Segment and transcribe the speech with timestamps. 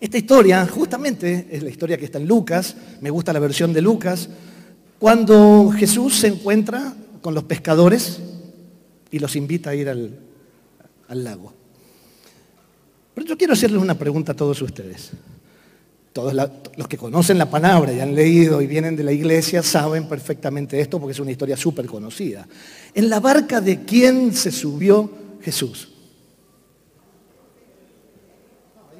[0.00, 3.82] Esta historia justamente es la historia que está en Lucas, me gusta la versión de
[3.82, 4.28] Lucas,
[4.98, 8.20] cuando Jesús se encuentra con los pescadores
[9.10, 10.20] y los invita a ir al,
[11.08, 11.52] lago.
[13.14, 15.10] Pero yo quiero hacerles una pregunta a todos ustedes.
[16.12, 16.32] Todos
[16.76, 20.80] los que conocen la palabra y han leído y vienen de la iglesia saben perfectamente
[20.80, 22.46] esto porque es una historia súper conocida.
[22.94, 25.10] En la barca de quién se subió
[25.42, 25.97] Jesús.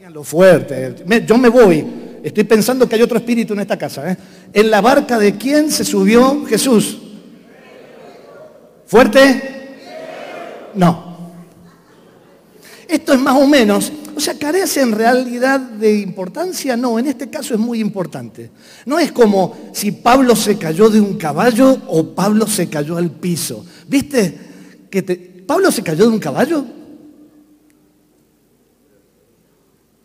[0.09, 1.05] Díganlo fuerte.
[1.27, 1.85] Yo me voy.
[2.23, 4.11] Estoy pensando que hay otro espíritu en esta casa.
[4.11, 4.17] ¿eh?
[4.55, 6.97] En la barca de quién se subió Jesús.
[8.87, 9.77] ¿Fuerte?
[10.73, 11.35] No.
[12.89, 16.77] Esto es más o menos o sea, ¿carece en realidad de importancia?
[16.77, 18.51] No, en este caso es muy importante.
[18.85, 23.11] No es como si Pablo se cayó de un caballo o Pablo se cayó al
[23.11, 23.65] piso.
[23.87, 24.37] ¿Viste?
[24.91, 25.03] Que
[25.47, 26.65] ¿Pablo se cayó de un caballo?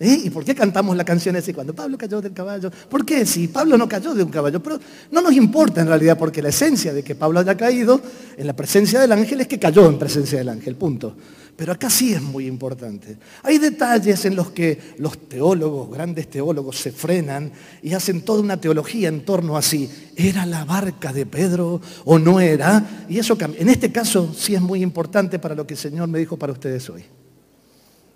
[0.04, 0.24] ¿Eh?
[0.26, 2.70] ¿Y por qué cantamos la canción esa cuando Pablo cayó del caballo?
[2.90, 3.26] ¿Por qué?
[3.26, 4.62] Si Pablo no cayó de un caballo.
[4.62, 4.78] Pero
[5.12, 8.02] no nos importa en realidad porque la esencia de que Pablo haya caído
[8.36, 11.16] en la presencia del ángel es que cayó en presencia del ángel, punto.
[11.56, 13.16] Pero acá sí es muy importante.
[13.44, 18.60] Hay detalles en los que los teólogos, grandes teólogos, se frenan y hacen toda una
[18.60, 23.06] teología en torno a si era la barca de Pedro o no era.
[23.08, 26.20] Y eso en este caso sí es muy importante para lo que el Señor me
[26.20, 27.06] dijo para ustedes hoy.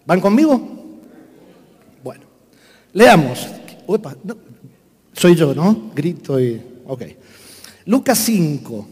[0.05, 0.86] ¿Van conmigo?
[2.93, 3.47] Leamos.
[5.13, 5.91] soy yo, ¿no?
[5.95, 6.61] Grito y...
[6.85, 7.03] Ok.
[7.85, 8.87] Lucas 5.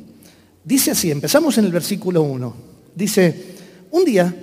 [0.63, 2.55] Dice así, empezamos en el versículo 1.
[2.95, 3.55] Dice...
[3.95, 4.35] Un día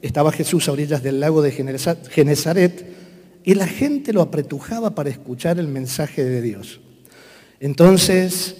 [0.00, 2.86] estaba Jesús a orillas del lago de Genezaret
[3.42, 6.80] y la gente lo apretujaba para escuchar el mensaje de Dios.
[7.58, 8.54] Entonces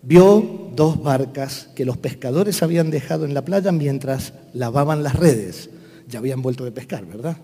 [0.00, 5.68] vio dos barcas que los pescadores habían dejado en la playa mientras lavaban las redes.
[6.08, 7.36] Ya habían vuelto de pescar, ¿verdad?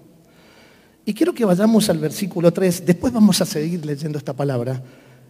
[1.05, 4.81] Y quiero que vayamos al versículo 3, después vamos a seguir leyendo esta palabra,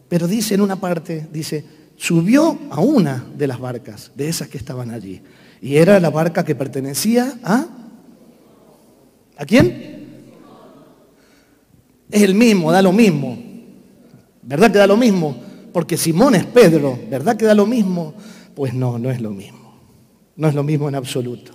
[0.08, 1.64] pero dice en una parte, dice,
[1.96, 5.22] subió a una de las barcas, de esas que estaban allí.
[5.62, 7.66] Y era la barca que pertenecía a...
[9.38, 10.02] ¿A quién?
[12.10, 13.38] Es el mismo, da lo mismo.
[14.42, 15.36] ¿Verdad que da lo mismo?
[15.72, 18.12] Porque Simón es Pedro, ¿verdad que da lo mismo?
[18.54, 19.80] Pues no, no es lo mismo.
[20.36, 21.52] No es lo mismo en absoluto.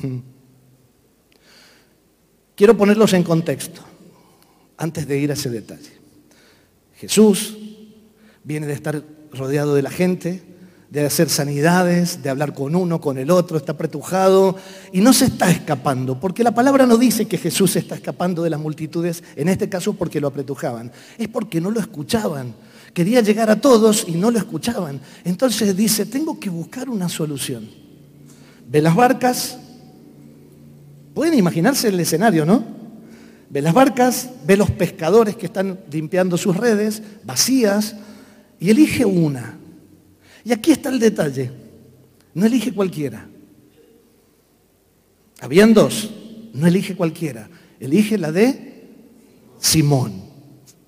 [0.00, 0.31] Hmm.
[2.54, 3.80] Quiero ponerlos en contexto
[4.76, 5.92] antes de ir a ese detalle.
[6.94, 7.56] Jesús
[8.44, 9.02] viene de estar
[9.32, 10.42] rodeado de la gente,
[10.90, 14.56] de hacer sanidades, de hablar con uno, con el otro, está apretujado
[14.92, 18.50] y no se está escapando, porque la palabra no dice que Jesús está escapando de
[18.50, 22.54] las multitudes, en este caso porque lo apretujaban, es porque no lo escuchaban.
[22.92, 25.00] Quería llegar a todos y no lo escuchaban.
[25.24, 27.70] Entonces dice, tengo que buscar una solución.
[28.68, 29.58] Ve las barcas,
[31.14, 32.64] pueden imaginarse el escenario, ¿no?
[33.50, 37.96] Ve las barcas, ve los pescadores que están limpiando sus redes, vacías,
[38.58, 39.58] y elige una
[40.44, 41.50] y aquí está el detalle.
[42.34, 43.28] No elige cualquiera.
[45.40, 46.10] Habían dos.
[46.52, 47.48] No elige cualquiera.
[47.78, 48.84] Elige la de
[49.58, 50.22] Simón.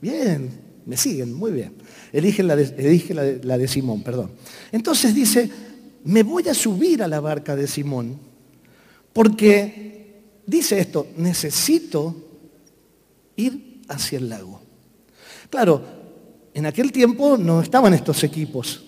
[0.01, 0.51] Bien,
[0.87, 1.73] me siguen, muy bien.
[2.13, 4.31] Elige la de, elige la la de Simón, perdón.
[4.71, 5.51] Entonces dice,
[6.05, 8.19] me voy a subir a la barca de Simón
[9.13, 9.94] porque
[10.47, 12.15] dice esto, necesito
[13.37, 14.61] ir hacia el lago.
[15.51, 15.83] Claro,
[16.53, 18.83] en aquel tiempo no estaban estos equipos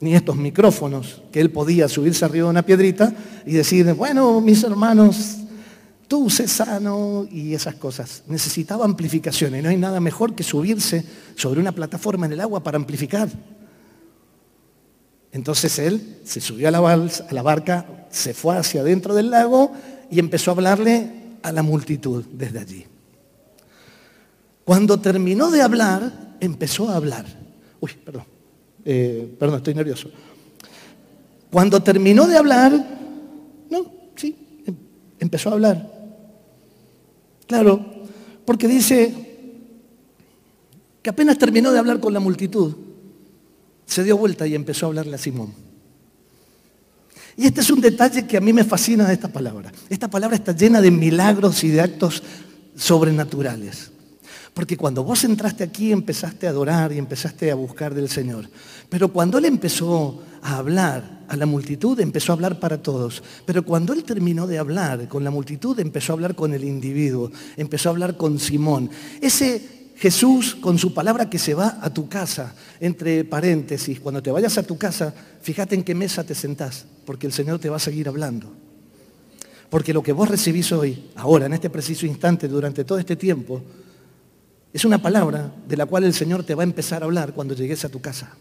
[0.00, 3.14] ni estos micrófonos, que él podía subirse arriba de una piedrita
[3.46, 5.38] y decir, bueno, mis hermanos,
[6.08, 8.22] tú sé sano y esas cosas.
[8.26, 11.04] Necesitaba amplificación y no hay nada mejor que subirse
[11.36, 13.30] sobre una plataforma en el agua para amplificar.
[15.32, 19.72] Entonces él se subió a la, a la barca, se fue hacia adentro del lago
[20.14, 21.10] y empezó a hablarle
[21.42, 22.84] a la multitud desde allí.
[24.64, 27.26] Cuando terminó de hablar, empezó a hablar.
[27.80, 28.22] Uy, perdón.
[28.84, 30.08] Eh, perdón, estoy nervioso.
[31.50, 32.72] Cuando terminó de hablar,
[33.68, 34.76] no, sí, em,
[35.18, 35.90] empezó a hablar.
[37.48, 37.84] Claro,
[38.44, 39.12] porque dice
[41.02, 42.72] que apenas terminó de hablar con la multitud,
[43.84, 45.73] se dio vuelta y empezó a hablarle a Simón.
[47.36, 49.72] Y este es un detalle que a mí me fascina de esta palabra.
[49.88, 52.22] Esta palabra está llena de milagros y de actos
[52.76, 53.90] sobrenaturales.
[54.54, 58.48] Porque cuando vos entraste aquí empezaste a adorar y empezaste a buscar del Señor.
[58.88, 63.20] Pero cuando Él empezó a hablar a la multitud, empezó a hablar para todos.
[63.46, 67.32] Pero cuando Él terminó de hablar con la multitud, empezó a hablar con el individuo,
[67.56, 68.90] empezó a hablar con Simón.
[69.20, 74.30] Ese Jesús con su palabra que se va a tu casa, entre paréntesis, cuando te
[74.30, 77.76] vayas a tu casa, fíjate en qué mesa te sentás, porque el Señor te va
[77.76, 78.52] a seguir hablando.
[79.70, 83.62] Porque lo que vos recibís hoy, ahora, en este preciso instante, durante todo este tiempo,
[84.72, 87.54] es una palabra de la cual el Señor te va a empezar a hablar cuando
[87.54, 88.34] llegues a tu casa.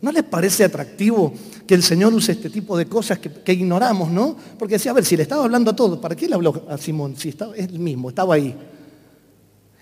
[0.00, 1.32] ¿No les parece atractivo
[1.66, 4.36] que el Señor use este tipo de cosas que, ignoramos, no?
[4.58, 6.76] Porque decía, a ver, si le estaba hablando a todos, ¿para qué le habló a
[6.76, 7.16] Simón?
[7.16, 8.54] Si estaba, es el mismo, estaba ahí.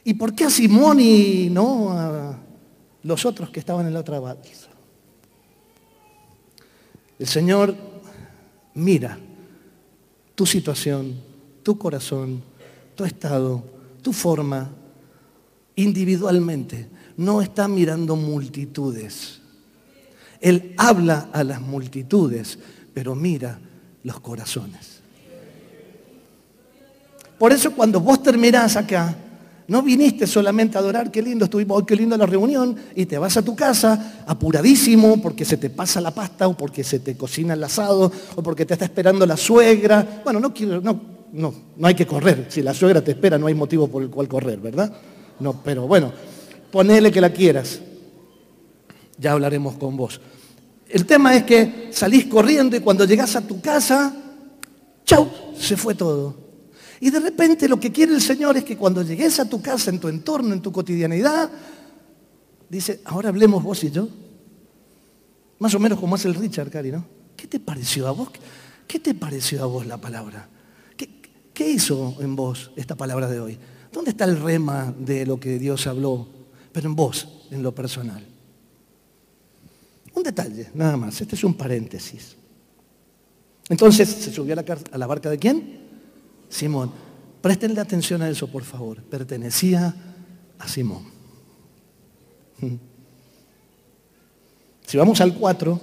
[0.05, 2.39] ¿Y por qué a Simón y no a
[3.05, 4.69] los otros que estaban en la otra balsa?
[7.19, 7.77] El Señor
[8.75, 9.19] mira
[10.35, 11.15] tu situación,
[11.63, 12.43] tu corazón,
[12.97, 13.63] tu estado,
[14.03, 14.71] tu forma,
[15.77, 16.89] individualmente.
[17.17, 19.41] No está mirando multitudes.
[20.41, 22.59] Él habla a las multitudes,
[22.93, 23.61] pero mira
[24.03, 25.01] los corazones.
[27.39, 29.17] Por eso cuando vos terminás acá,
[29.73, 33.39] no viniste solamente a adorar, qué lindo estuvimos, qué lindo la reunión, y te vas
[33.39, 37.55] a tu casa apuradísimo porque se te pasa la pasta o porque se te cocina
[37.55, 40.21] el asado o porque te está esperando la suegra.
[40.23, 41.01] Bueno, no quiero, no,
[41.33, 42.49] no, no hay que correr.
[42.51, 44.93] Si la suegra te espera, no hay motivo por el cual correr, ¿verdad?
[45.41, 46.13] No, pero bueno,
[46.71, 47.81] ponele que la quieras.
[49.17, 50.21] Ya hablaremos con vos.
[50.87, 54.15] El tema es que salís corriendo y cuando llegás a tu casa,
[55.07, 56.42] chau, se fue todo.
[57.03, 59.91] Y de repente lo que quiere el Señor es que cuando llegues a tu casa,
[59.91, 61.51] en tu entorno, en tu cotidianidad,
[62.69, 64.09] dice, ahora hablemos vos y yo.
[65.59, 67.05] Más o menos como hace el Richard, Cari, ¿no?
[67.37, 68.29] ¿Qué te pareció a vos?
[68.87, 70.49] ¿Qué te pareció a vos la palabra?
[70.97, 71.09] ¿Qué,
[71.53, 73.59] ¿Qué, hizo en vos esta palabra de hoy?
[73.93, 76.29] ¿Dónde está el rema de lo que Dios habló?
[76.71, 78.25] Pero en vos, en lo personal.
[80.15, 81.21] Un detalle, nada más.
[81.21, 82.37] Este es un paréntesis.
[83.69, 85.82] Entonces, ¿se subió a la barca de quién?
[86.53, 86.93] Simón.
[87.41, 89.03] Prestenle atención a eso, por favor.
[89.03, 89.95] Pertenecía
[90.59, 91.05] a Simón.
[94.85, 95.81] Si vamos al 4,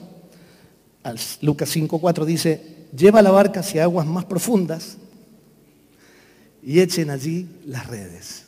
[1.02, 4.98] al Lucas 5, 4 dice, lleva la barca hacia aguas más profundas
[6.62, 8.46] y echen allí las redes.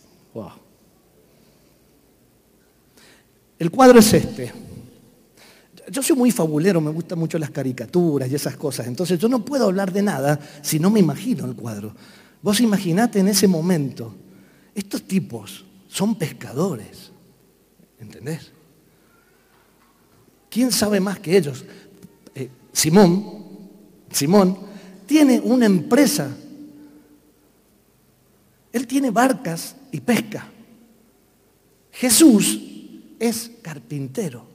[3.58, 4.52] El cuadro es este.
[5.92, 8.88] Yo soy muy fabulero, me gustan mucho las caricaturas y esas cosas.
[8.88, 11.94] Entonces yo no puedo hablar de nada si no me imagino el cuadro.
[12.42, 14.16] Vos imaginate en ese momento,
[14.74, 17.12] estos tipos son pescadores.
[18.00, 18.52] ¿Entendés?
[20.50, 21.66] ¿Quién sabe más que ellos?
[22.36, 23.44] Eh, Simón,
[24.10, 24.58] Simón,
[25.06, 26.34] tiene una empresa.
[28.72, 30.48] Él tiene barcas y pesca.
[31.92, 32.62] Jesús
[33.20, 34.51] es carpintero.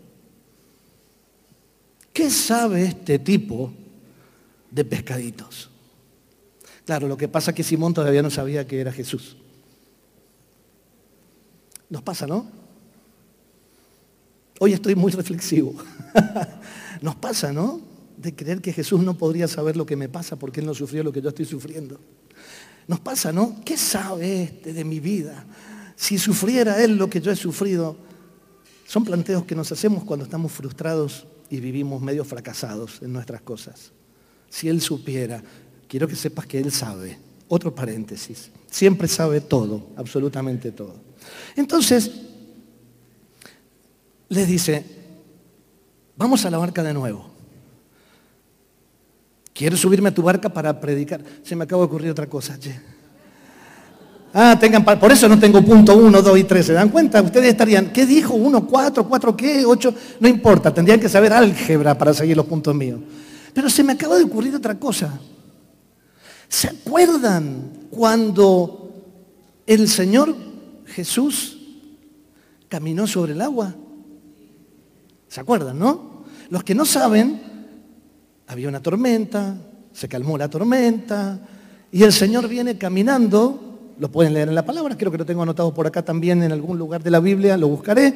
[2.16, 3.70] ¿Qué sabe este tipo
[4.70, 5.68] de pescaditos?
[6.86, 9.36] Claro, lo que pasa es que Simón todavía no sabía que era Jesús.
[11.90, 12.48] Nos pasa, ¿no?
[14.60, 15.74] Hoy estoy muy reflexivo.
[17.02, 17.82] Nos pasa, ¿no?
[18.16, 21.04] De creer que Jesús no podría saber lo que me pasa porque Él no sufrió
[21.04, 22.00] lo que yo estoy sufriendo.
[22.88, 23.60] Nos pasa, ¿no?
[23.62, 25.44] ¿Qué sabe este de mi vida?
[25.96, 27.94] Si sufriera Él lo que yo he sufrido,
[28.86, 33.92] son planteos que nos hacemos cuando estamos frustrados y vivimos medio fracasados en nuestras cosas.
[34.48, 35.42] Si Él supiera,
[35.88, 37.18] quiero que sepas que Él sabe.
[37.48, 38.50] Otro paréntesis.
[38.70, 40.94] Siempre sabe todo, absolutamente todo.
[41.54, 42.10] Entonces,
[44.28, 44.84] les dice,
[46.16, 47.30] vamos a la barca de nuevo.
[49.52, 51.24] Quiero subirme a tu barca para predicar.
[51.42, 52.58] Se me acaba de ocurrir otra cosa.
[54.38, 56.66] Ah, tengan, por eso no tengo punto 1, 2 y 3.
[56.66, 57.22] ¿Se dan cuenta?
[57.22, 58.34] Ustedes estarían, ¿qué dijo?
[58.34, 59.64] 1, 4, 4, ¿qué?
[59.64, 59.94] 8.
[60.20, 63.00] No importa, tendrían que saber álgebra para seguir los puntos míos.
[63.54, 65.18] Pero se me acaba de ocurrir otra cosa.
[66.50, 68.92] ¿Se acuerdan cuando
[69.66, 70.36] el Señor
[70.84, 71.56] Jesús
[72.68, 73.74] caminó sobre el agua?
[75.28, 76.26] ¿Se acuerdan, no?
[76.50, 77.40] Los que no saben,
[78.48, 79.56] había una tormenta,
[79.94, 81.40] se calmó la tormenta,
[81.90, 83.65] y el Señor viene caminando
[83.98, 86.52] lo pueden leer en la palabra, creo que lo tengo anotado por acá también en
[86.52, 88.14] algún lugar de la Biblia, lo buscaré,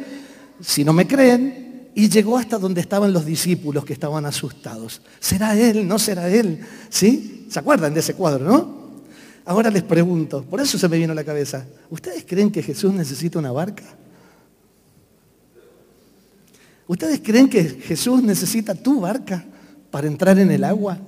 [0.61, 5.03] si no me creen, y llegó hasta donde estaban los discípulos que estaban asustados.
[5.19, 5.87] ¿Será él?
[5.89, 6.61] ¿No será él?
[6.89, 7.47] ¿Sí?
[7.51, 8.81] ¿Se acuerdan de ese cuadro, no?
[9.45, 12.93] Ahora les pregunto, por eso se me vino a la cabeza, ¿ustedes creen que Jesús
[12.93, 13.85] necesita una barca?
[16.87, 19.45] ¿Ustedes creen que Jesús necesita tu barca
[19.91, 20.99] para entrar en el agua?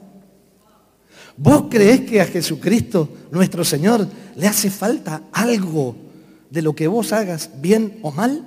[1.36, 5.96] ¿Vos creés que a Jesucristo, nuestro Señor, le hace falta algo
[6.50, 8.46] de lo que vos hagas, bien o mal?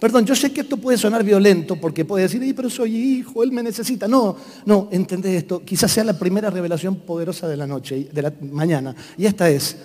[0.00, 3.50] Perdón, yo sé que esto puede sonar violento porque puede decir, pero soy hijo, él
[3.50, 4.06] me necesita.
[4.06, 5.64] No, no, entendés esto.
[5.64, 8.94] Quizás sea la primera revelación poderosa de la noche, de la mañana.
[9.16, 9.76] Y esta es,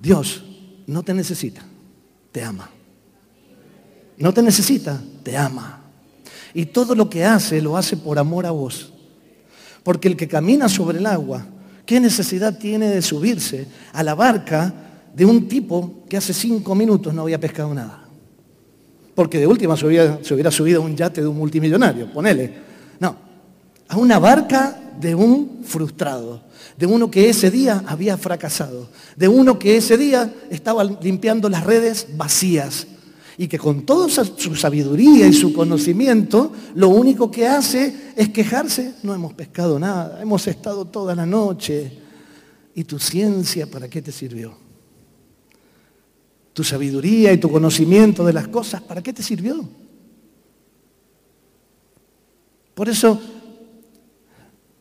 [0.00, 0.42] Dios
[0.86, 1.62] no te necesita,
[2.32, 2.70] te ama.
[4.16, 5.82] No te necesita, te ama.
[6.54, 8.94] Y todo lo que hace, lo hace por amor a vos.
[9.88, 11.46] Porque el que camina sobre el agua,
[11.86, 14.70] ¿qué necesidad tiene de subirse a la barca
[15.14, 18.04] de un tipo que hace cinco minutos no había pescado nada?
[19.14, 22.52] Porque de última se hubiera, subido a un yate de un multimillonario, ponele.
[23.00, 23.16] No,
[23.88, 26.42] a una barca de un frustrado,
[26.76, 31.64] de uno que ese día había fracasado, de uno que ese día estaba limpiando las
[31.64, 32.86] redes vacías
[33.40, 38.96] y que con toda su sabiduría y su conocimiento, lo único que hace es quejarse,
[39.04, 41.92] no hemos pescado nada, hemos estado toda la noche.
[42.74, 44.56] ¿Y tu ciencia para qué te sirvió?
[46.52, 49.68] Tu sabiduría y tu conocimiento de las cosas, ¿para qué te sirvió?
[52.74, 53.20] Por eso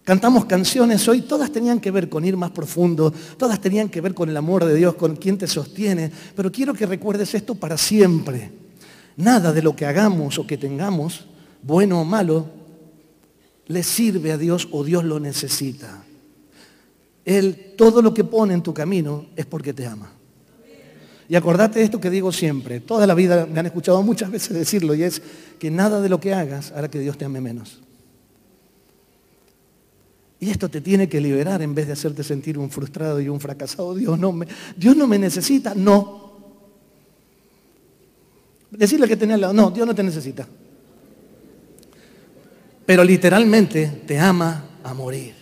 [0.07, 4.13] Cantamos canciones hoy, todas tenían que ver con ir más profundo, todas tenían que ver
[4.13, 7.77] con el amor de Dios, con quien te sostiene, pero quiero que recuerdes esto para
[7.77, 8.49] siempre.
[9.17, 11.25] Nada de lo que hagamos o que tengamos,
[11.61, 12.47] bueno o malo,
[13.65, 16.05] le sirve a Dios o Dios lo necesita.
[17.25, 20.09] Él, todo lo que pone en tu camino es porque te ama.
[21.27, 24.55] Y acordate de esto que digo siempre, toda la vida me han escuchado muchas veces
[24.55, 25.21] decirlo, y es
[25.59, 27.81] que nada de lo que hagas hará que Dios te ame menos.
[30.39, 33.39] Y esto te tiene que liberar en vez de hacerte sentir un frustrado y un
[33.39, 33.95] fracasado.
[33.95, 35.73] Dios no me, Dios no me necesita.
[35.73, 36.27] No.
[38.69, 39.53] Decirle que tenía al lado.
[39.53, 40.47] No, Dios no te necesita.
[42.85, 45.33] Pero literalmente te ama a morir.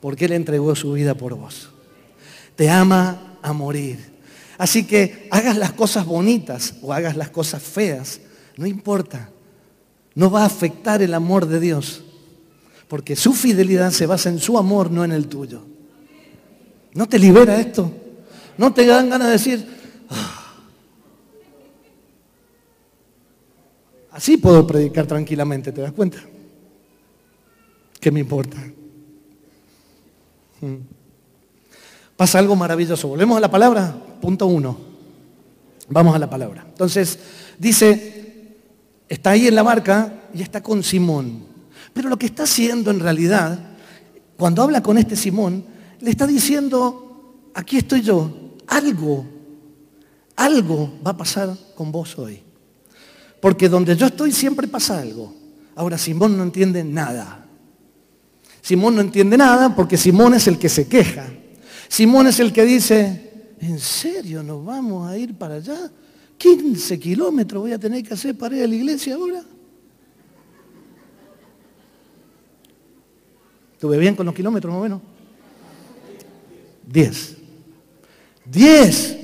[0.00, 1.70] Porque Él entregó su vida por vos.
[2.56, 4.12] Te ama a morir.
[4.58, 8.20] Así que hagas las cosas bonitas o hagas las cosas feas.
[8.58, 9.30] No importa.
[10.14, 12.04] No va a afectar el amor de Dios
[12.88, 15.62] porque su fidelidad se basa en su amor, no en el tuyo.
[16.94, 17.90] ¿No te libera esto?
[18.56, 19.66] ¿No te dan ganas de decir,
[20.10, 20.54] ah,
[24.12, 26.18] así puedo predicar tranquilamente, ¿te das cuenta?
[28.00, 28.58] ¿Qué me importa?
[30.60, 30.76] Hmm.
[32.16, 33.08] Pasa algo maravilloso.
[33.08, 34.78] Volvemos a la palabra, punto uno.
[35.88, 36.64] Vamos a la palabra.
[36.68, 37.18] Entonces,
[37.58, 38.56] dice,
[39.08, 41.53] está ahí en la barca y está con Simón.
[41.94, 43.58] Pero lo que está haciendo en realidad,
[44.36, 45.64] cuando habla con este Simón,
[46.00, 49.24] le está diciendo, aquí estoy yo, algo,
[50.36, 52.40] algo va a pasar con vos hoy.
[53.40, 55.32] Porque donde yo estoy siempre pasa algo.
[55.76, 57.46] Ahora Simón no entiende nada.
[58.60, 61.26] Simón no entiende nada porque Simón es el que se queja.
[61.88, 65.90] Simón es el que dice, ¿en serio nos vamos a ir para allá?
[66.38, 69.44] 15 kilómetros voy a tener que hacer para ir a la iglesia ahora.
[73.84, 75.00] ¿Estuve bien con los kilómetros más o menos?
[76.86, 77.36] Diez.
[78.46, 79.14] Diez.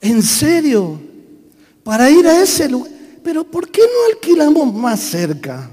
[0.00, 1.00] ¿En serio?
[1.82, 2.92] Para ir a ese lugar.
[3.24, 5.68] Pero ¿por qué no alquilamos más cerca?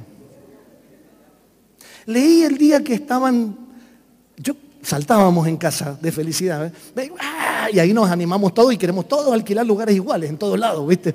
[2.08, 3.56] Leí el día que estaban,
[4.38, 6.74] yo saltábamos en casa de felicidad.
[6.96, 7.12] ¿eh?
[7.72, 11.14] Y ahí nos animamos todos y queremos todos alquilar lugares iguales en todos lados, ¿viste?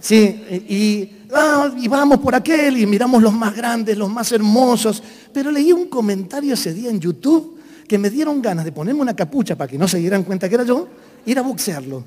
[0.00, 5.02] Sí, y Ah, y vamos por aquel y miramos los más grandes, los más hermosos.
[5.32, 7.58] Pero leí un comentario ese día en YouTube
[7.88, 10.54] que me dieron ganas de ponerme una capucha para que no se dieran cuenta que
[10.54, 10.88] era yo,
[11.24, 12.04] ir a boxearlo.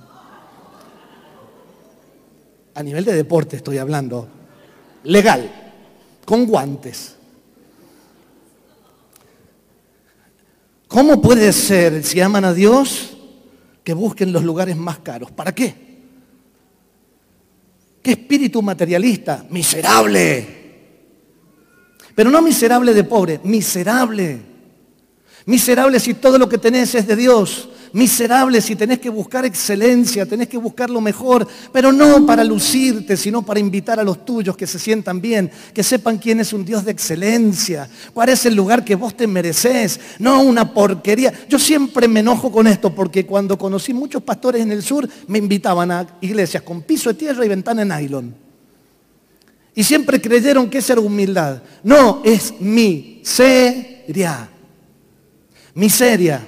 [2.75, 4.27] A nivel de deporte estoy hablando.
[5.05, 5.49] Legal,
[6.23, 7.15] con guantes.
[10.87, 13.17] ¿Cómo puede ser, si aman a Dios,
[13.83, 15.31] que busquen los lugares más caros?
[15.31, 15.94] ¿Para qué?
[18.05, 19.47] ¿Qué espíritu materialista?
[19.49, 20.45] Miserable.
[22.13, 24.41] Pero no miserable de pobre, miserable.
[25.47, 27.67] Miserable si todo lo que tenés es de Dios.
[27.95, 33.15] Miserable si tenés que buscar excelencia, tenés que buscar lo mejor, pero no para lucirte,
[33.15, 36.65] sino para invitar a los tuyos que se sientan bien, que sepan quién es un
[36.65, 41.31] Dios de excelencia, cuál es el lugar que vos te mereces, no una porquería.
[41.47, 45.37] Yo siempre me enojo con esto porque cuando conocí muchos pastores en el sur me
[45.37, 48.35] invitaban a iglesias con piso de tierra y ventana en nylon.
[49.73, 51.61] Y siempre creyeron que esa era humildad.
[51.81, 54.49] No, es miseria.
[55.75, 56.45] Miseria.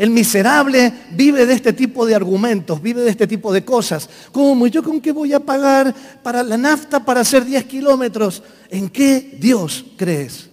[0.00, 4.08] El miserable vive de este tipo de argumentos, vive de este tipo de cosas.
[4.32, 4.66] ¿Cómo?
[4.66, 8.42] ¿Yo con qué voy a pagar para la nafta para hacer 10 kilómetros?
[8.70, 10.48] ¿En qué Dios crees?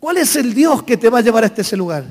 [0.00, 2.06] ¿Cuál es el Dios que te va a llevar hasta ese lugar?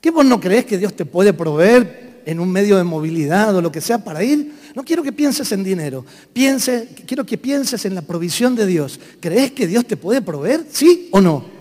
[0.00, 3.60] ¿Qué vos no crees que Dios te puede proveer en un medio de movilidad o
[3.60, 4.54] lo que sea para ir?
[4.74, 6.06] No quiero que pienses en dinero.
[6.32, 8.98] Piense, quiero que pienses en la provisión de Dios.
[9.20, 10.64] ¿Crees que Dios te puede proveer?
[10.72, 11.59] ¿Sí o no?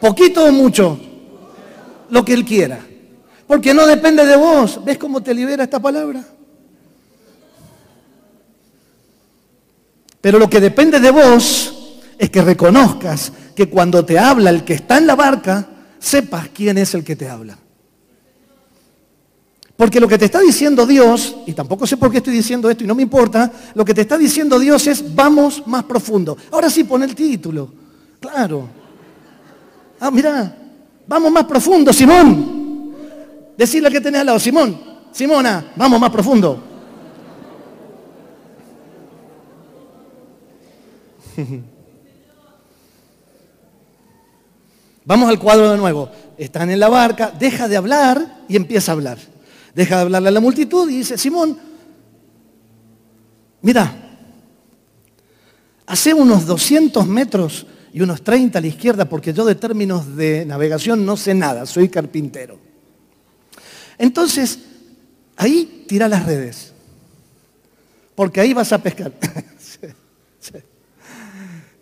[0.00, 0.98] Poquito o mucho.
[2.10, 2.84] Lo que Él quiera.
[3.46, 4.84] Porque no depende de vos.
[4.84, 6.24] ¿Ves cómo te libera esta palabra?
[10.20, 11.74] Pero lo que depende de vos
[12.18, 16.78] es que reconozcas que cuando te habla el que está en la barca, sepas quién
[16.78, 17.58] es el que te habla.
[19.76, 22.82] Porque lo que te está diciendo Dios, y tampoco sé por qué estoy diciendo esto
[22.82, 26.36] y no me importa, lo que te está diciendo Dios es vamos más profundo.
[26.50, 27.72] Ahora sí pone el título.
[28.18, 28.77] Claro.
[30.00, 30.56] Ah, mira,
[31.06, 32.94] vamos más profundo, Simón.
[33.56, 34.80] Decirle que tenés al lado, Simón,
[35.12, 36.62] Simona, vamos más profundo.
[45.04, 46.10] Vamos al cuadro de nuevo.
[46.36, 49.16] Están en la barca, deja de hablar y empieza a hablar.
[49.74, 51.58] Deja de hablarle a la multitud y dice, Simón,
[53.62, 53.90] mira,
[55.86, 57.66] hace unos 200 metros
[57.98, 61.66] y unos 30 a la izquierda, porque yo de términos de navegación no sé nada,
[61.66, 62.56] soy carpintero.
[63.98, 64.60] Entonces,
[65.36, 66.72] ahí tira las redes,
[68.14, 69.12] porque ahí vas a pescar.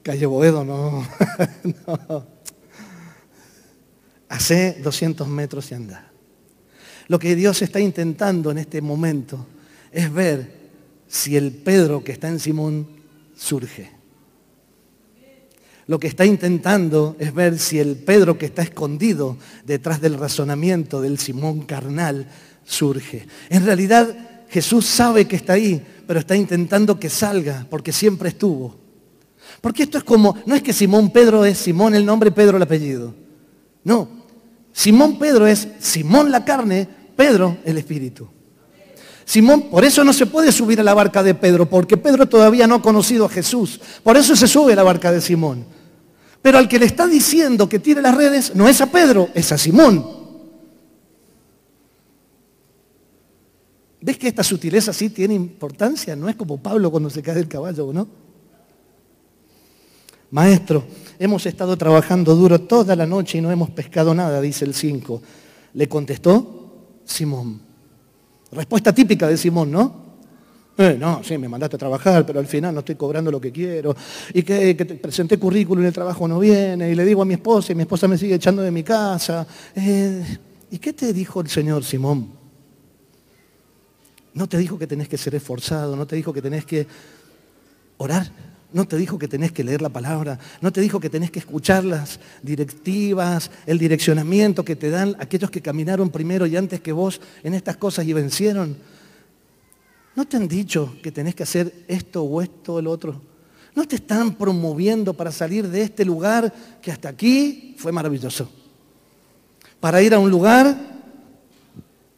[0.02, 1.06] Calle Boedo, no.
[1.86, 2.26] no.
[4.30, 6.10] Hace 200 metros y anda.
[7.08, 9.46] Lo que Dios está intentando en este momento
[9.92, 10.70] es ver
[11.08, 12.88] si el Pedro que está en Simón
[13.36, 13.95] surge.
[15.86, 21.00] Lo que está intentando es ver si el Pedro que está escondido detrás del razonamiento
[21.00, 22.26] del Simón carnal
[22.64, 23.26] surge.
[23.50, 28.74] En realidad Jesús sabe que está ahí, pero está intentando que salga porque siempre estuvo.
[29.60, 32.64] Porque esto es como, no es que Simón Pedro es Simón el nombre, Pedro el
[32.64, 33.14] apellido.
[33.84, 34.08] No,
[34.72, 38.28] Simón Pedro es Simón la carne, Pedro el espíritu.
[39.24, 42.66] Simón, por eso no se puede subir a la barca de Pedro, porque Pedro todavía
[42.66, 43.80] no ha conocido a Jesús.
[44.02, 45.75] Por eso se sube a la barca de Simón.
[46.46, 49.50] Pero al que le está diciendo que tire las redes no es a Pedro, es
[49.50, 50.06] a Simón.
[54.00, 56.14] ¿Ves que esta sutileza sí tiene importancia?
[56.14, 58.06] No es como Pablo cuando se cae del caballo, ¿no?
[60.30, 60.84] Maestro,
[61.18, 65.20] hemos estado trabajando duro toda la noche y no hemos pescado nada, dice el 5.
[65.74, 67.60] Le contestó Simón.
[68.52, 70.05] Respuesta típica de Simón, ¿no?
[70.78, 73.50] Eh, no, sí, me mandaste a trabajar, pero al final no estoy cobrando lo que
[73.50, 73.96] quiero.
[74.34, 76.90] Y que, presenté currículum y el trabajo no viene.
[76.90, 79.46] Y le digo a mi esposa y mi esposa me sigue echando de mi casa.
[79.74, 80.38] Eh,
[80.70, 82.28] ¿Y qué te dijo el Señor Simón?
[84.34, 86.86] No te dijo que tenés que ser esforzado, no te dijo que tenés que
[87.96, 88.30] orar.
[88.72, 91.38] No te dijo que tenés que leer la palabra, no te dijo que tenés que
[91.38, 96.92] escuchar las directivas, el direccionamiento que te dan aquellos que caminaron primero y antes que
[96.92, 98.76] vos en estas cosas y vencieron.
[100.16, 103.20] ¿No te han dicho que tenés que hacer esto o esto o el otro?
[103.74, 108.50] ¿No te están promoviendo para salir de este lugar que hasta aquí fue maravilloso?
[109.78, 110.74] Para ir a un lugar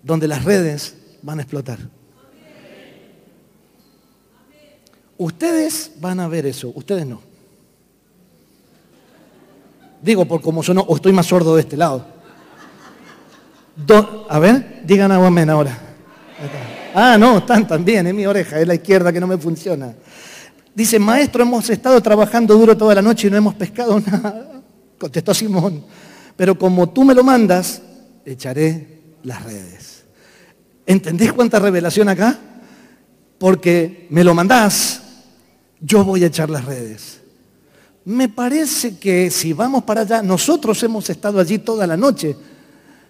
[0.01, 1.81] donde las redes van a explotar.
[5.17, 7.21] Ustedes van a ver eso, ustedes no.
[10.01, 12.07] Digo, por como sonó, o estoy más sordo de este lado.
[14.29, 15.77] a ver, digan amén ahora.
[17.01, 19.95] Ah, no, están también, en mi oreja, es la izquierda que no me funciona.
[20.75, 24.63] Dice, maestro, hemos estado trabajando duro toda la noche y no hemos pescado nada.
[24.99, 25.85] Contestó Simón,
[26.35, 27.83] pero como tú me lo mandas,
[28.25, 30.07] echaré las redes.
[30.87, 32.37] ¿Entendés cuánta revelación acá?
[33.39, 35.01] Porque me lo mandás,
[35.81, 37.21] yo voy a echar las redes.
[38.07, 42.35] Me parece que si vamos para allá, nosotros hemos estado allí toda la noche,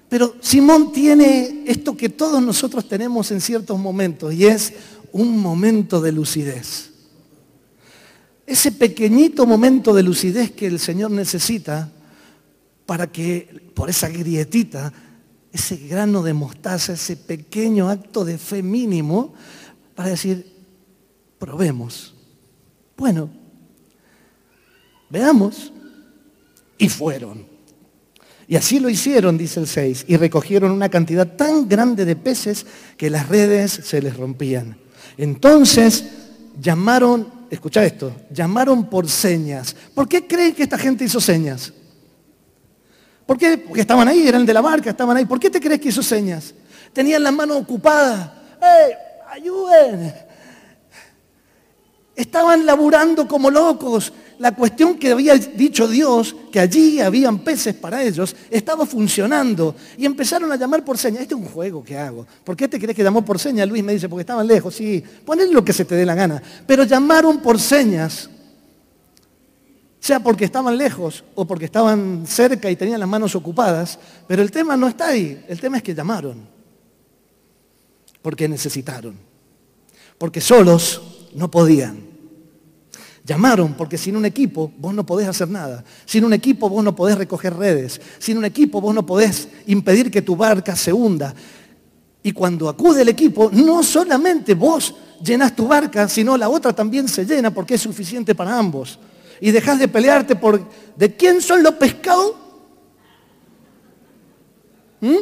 [0.08, 4.72] pero Simón tiene esto que todos nosotros tenemos en ciertos momentos y es
[5.12, 6.90] un momento de lucidez.
[8.46, 11.90] Ese pequeñito momento de lucidez que el Señor necesita
[12.86, 14.92] para que por esa grietita,
[15.52, 19.34] ese grano de mostaza, ese pequeño acto de fe mínimo,
[19.94, 20.46] para decir,
[21.38, 22.14] probemos
[22.98, 23.30] bueno,
[25.08, 25.72] veamos.
[26.76, 27.46] Y fueron.
[28.48, 32.64] Y así lo hicieron, dice el 6, y recogieron una cantidad tan grande de peces
[32.96, 34.78] que las redes se les rompían.
[35.18, 36.04] Entonces
[36.58, 39.76] llamaron, escucha esto, llamaron por señas.
[39.94, 41.74] ¿Por qué creen que esta gente hizo señas?
[43.26, 43.58] ¿Por qué?
[43.58, 45.26] Porque estaban ahí, eran de la barca, estaban ahí.
[45.26, 46.54] ¿Por qué te crees que hizo señas?
[46.94, 48.56] Tenían la mano ocupada.
[48.62, 48.94] ¡Ey,
[49.30, 50.14] ayuden!
[52.16, 54.10] Estaban laburando como locos.
[54.38, 59.74] La cuestión que había dicho Dios, que allí habían peces para ellos, estaba funcionando.
[59.96, 61.22] Y empezaron a llamar por señas.
[61.22, 62.24] Este es un juego que hago.
[62.44, 63.68] ¿Por qué te crees que llamó por señas?
[63.68, 64.76] Luis me dice, porque estaban lejos.
[64.76, 66.40] Sí, ponle lo que se te dé la gana.
[66.66, 68.30] Pero llamaron por señas.
[69.98, 73.98] Sea porque estaban lejos o porque estaban cerca y tenían las manos ocupadas.
[74.28, 75.44] Pero el tema no está ahí.
[75.48, 76.46] El tema es que llamaron.
[78.22, 79.16] Porque necesitaron.
[80.16, 82.07] Porque solos no podían.
[83.28, 85.84] Llamaron porque sin un equipo vos no podés hacer nada.
[86.06, 88.00] Sin un equipo vos no podés recoger redes.
[88.18, 91.34] Sin un equipo vos no podés impedir que tu barca se hunda.
[92.22, 97.06] Y cuando acude el equipo, no solamente vos llenas tu barca, sino la otra también
[97.06, 98.98] se llena porque es suficiente para ambos.
[99.42, 102.32] Y dejas de pelearte por de quién son los pescados.
[105.02, 105.16] ¿Mm?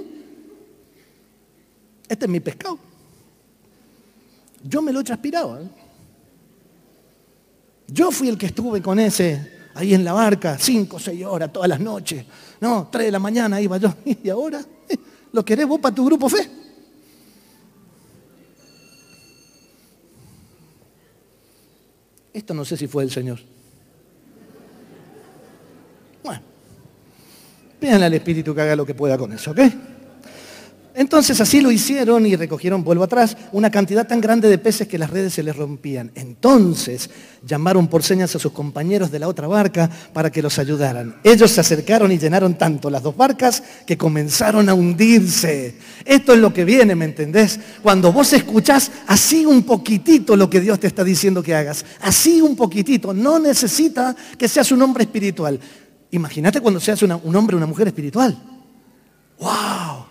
[2.09, 2.79] Este es mi pescado.
[4.63, 5.61] Yo me lo he transpirado.
[5.61, 5.69] ¿eh?
[7.89, 11.69] Yo fui el que estuve con ese ahí en la barca, cinco, seis horas, todas
[11.69, 12.25] las noches.
[12.61, 13.95] No, tres de la mañana iba yo.
[14.05, 14.61] ¿Y ahora?
[15.33, 16.49] ¿Lo querés vos para tu grupo fe?
[22.33, 23.39] Esto no sé si fue el Señor.
[26.23, 26.43] Bueno,
[27.81, 29.61] pídanle al Espíritu que haga lo que pueda con eso, ¿ok?
[30.99, 34.97] Entonces así lo hicieron y recogieron, vuelvo atrás, una cantidad tan grande de peces que
[34.97, 36.11] las redes se les rompían.
[36.15, 37.11] Entonces
[37.45, 41.17] llamaron por señas a sus compañeros de la otra barca para que los ayudaran.
[41.23, 45.77] Ellos se acercaron y llenaron tanto las dos barcas que comenzaron a hundirse.
[46.03, 47.61] Esto es lo que viene, ¿me entendés?
[47.83, 52.41] Cuando vos escuchás así un poquitito lo que Dios te está diciendo que hagas, así
[52.41, 55.61] un poquitito, no necesita que seas un hombre espiritual.
[56.13, 58.35] Imagínate cuando seas un hombre o una mujer espiritual.
[59.39, 60.06] ¡Wow!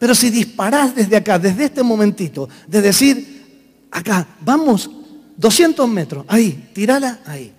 [0.00, 4.90] Pero si disparás desde acá, desde este momentito, de decir, acá, vamos
[5.36, 7.52] 200 metros, ahí, tirala ahí.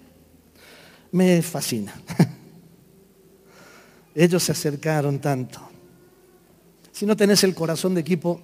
[1.12, 1.94] Me fascina.
[4.16, 5.62] Ellos se acercaron tanto.
[6.92, 8.42] Si no tenés el corazón de equipo,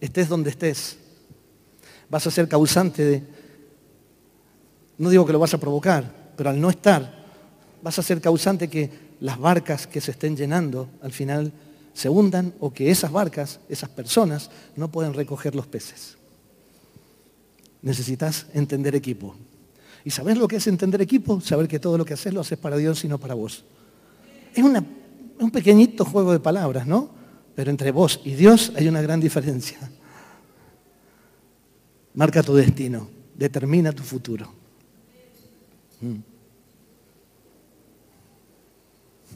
[0.00, 0.98] estés donde estés,
[2.10, 3.22] vas a ser causante de,
[4.98, 7.24] no digo que lo vas a provocar, pero al no estar,
[7.82, 8.90] vas a ser causante que
[9.20, 11.52] las barcas que se estén llenando al final
[11.98, 16.16] se hundan o que esas barcas, esas personas, no pueden recoger los peces.
[17.82, 19.34] Necesitas entender equipo.
[20.04, 21.40] ¿Y sabes lo que es entender equipo?
[21.40, 23.64] Saber que todo lo que haces lo haces para Dios y no para vos.
[24.54, 27.10] Es un pequeñito juego de palabras, ¿no?
[27.56, 29.78] Pero entre vos y Dios hay una gran diferencia.
[32.14, 34.52] Marca tu destino, determina tu futuro.
[36.00, 36.18] Mm.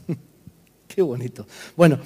[0.87, 1.45] Qué bonito.
[1.75, 1.99] Bueno,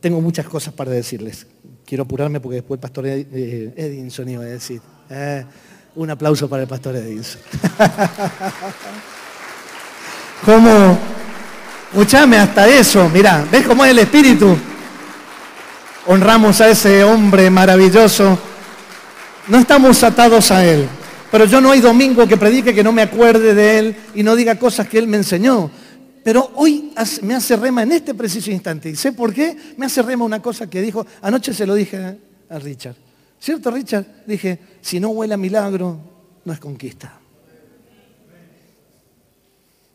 [0.00, 1.46] tengo muchas cosas para decirles.
[1.86, 4.80] Quiero apurarme porque después el pastor eh, Edinson iba a decir.
[5.08, 5.44] Eh,
[5.96, 7.40] un aplauso para el pastor Edinson.
[10.44, 10.98] ¿Cómo?
[11.92, 14.56] Escuchame hasta eso, mirá, ¿ves cómo es el espíritu?
[16.06, 18.38] Honramos a ese hombre maravilloso.
[19.48, 20.86] No estamos atados a él,
[21.32, 24.36] pero yo no hay domingo que predique que no me acuerde de él y no
[24.36, 25.68] diga cosas que él me enseñó.
[26.22, 28.90] Pero hoy me hace rema en este preciso instante.
[28.90, 29.56] ¿Y sé por qué?
[29.76, 32.96] Me hace rema una cosa que dijo, anoche se lo dije a Richard.
[33.38, 34.04] ¿Cierto, Richard?
[34.26, 35.98] Dije, si no huele a milagro,
[36.44, 37.18] no es conquista.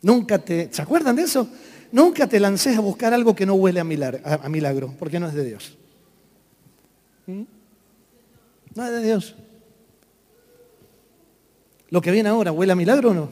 [0.02, 1.48] Nunca te, ¿se acuerdan de eso?
[1.92, 5.28] Nunca te lances a buscar algo que no huele a milagro, a milagro porque no
[5.28, 5.78] es de Dios.
[7.28, 7.44] ¿Mm?
[8.74, 9.36] No es de Dios.
[11.90, 13.30] Lo que viene ahora, ¿huele a milagro o no?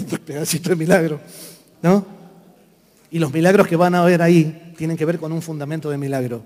[0.26, 1.20] Pedacito de milagro.
[1.82, 2.04] ¿No?
[3.10, 5.98] Y los milagros que van a ver ahí tienen que ver con un fundamento de
[5.98, 6.44] milagro.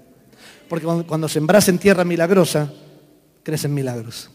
[0.69, 2.73] Porque cuando, sembras en tierra milagrosa,
[3.43, 4.31] crecen milagros.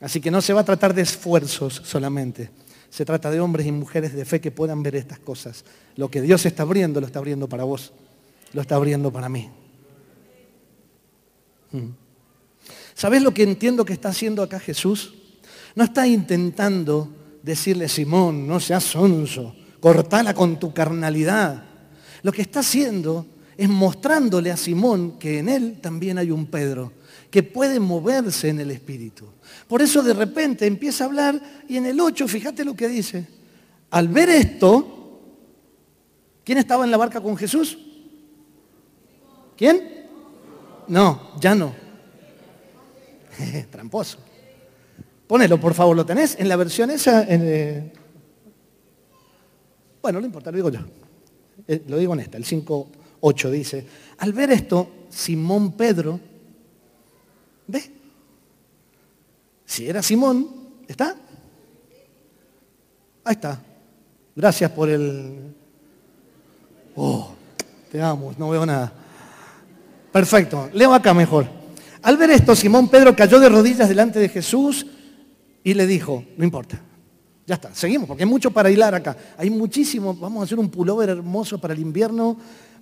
[0.00, 2.50] Así que no se va a tratar de esfuerzos solamente.
[2.90, 5.64] Se trata de hombres y mujeres de fe que puedan ver estas cosas.
[5.96, 7.92] Lo que Dios está abriendo, lo está abriendo para vos.
[8.52, 9.48] Lo está abriendo para mí.
[11.70, 11.88] Mm.
[12.94, 15.14] ¿Sabes lo que entiendo que está haciendo acá Jesús?
[15.74, 17.08] No está intentando
[17.42, 21.64] decirle, Simón, no seas sonso, cortala con tu carnalidad.
[22.22, 23.26] Lo que está haciendo
[23.56, 26.92] es mostrándole a Simón que en él también hay un Pedro,
[27.30, 29.26] que puede moverse en el Espíritu.
[29.66, 33.26] Por eso de repente empieza a hablar y en el 8, fíjate lo que dice,
[33.90, 35.20] al ver esto,
[36.44, 37.78] ¿quién estaba en la barca con Jesús?
[39.56, 40.06] ¿Quién?
[40.88, 41.74] No, ya no.
[43.70, 44.18] Tramposo.
[45.32, 46.38] Ponelo, por favor, ¿lo tenés?
[46.38, 47.24] En la versión esa...
[47.26, 47.90] Eh,
[50.02, 50.80] bueno, no importa, lo digo yo.
[51.66, 53.86] Eh, lo digo en esta, el 5.8 dice,
[54.18, 56.20] al ver esto, Simón Pedro,
[57.66, 57.82] ¿ve?
[59.64, 60.48] Si era Simón,
[60.86, 61.16] ¿está?
[63.24, 63.58] Ahí está.
[64.36, 65.54] Gracias por el...
[66.94, 67.30] Oh,
[67.90, 68.92] te amo, no veo nada.
[70.12, 71.46] Perfecto, leo acá mejor.
[72.02, 74.88] Al ver esto, Simón Pedro cayó de rodillas delante de Jesús
[75.64, 76.80] y le dijo, no importa,
[77.46, 79.16] ya está, seguimos, porque hay mucho para hilar acá.
[79.36, 82.36] Hay muchísimo, vamos a hacer un pullover hermoso para el invierno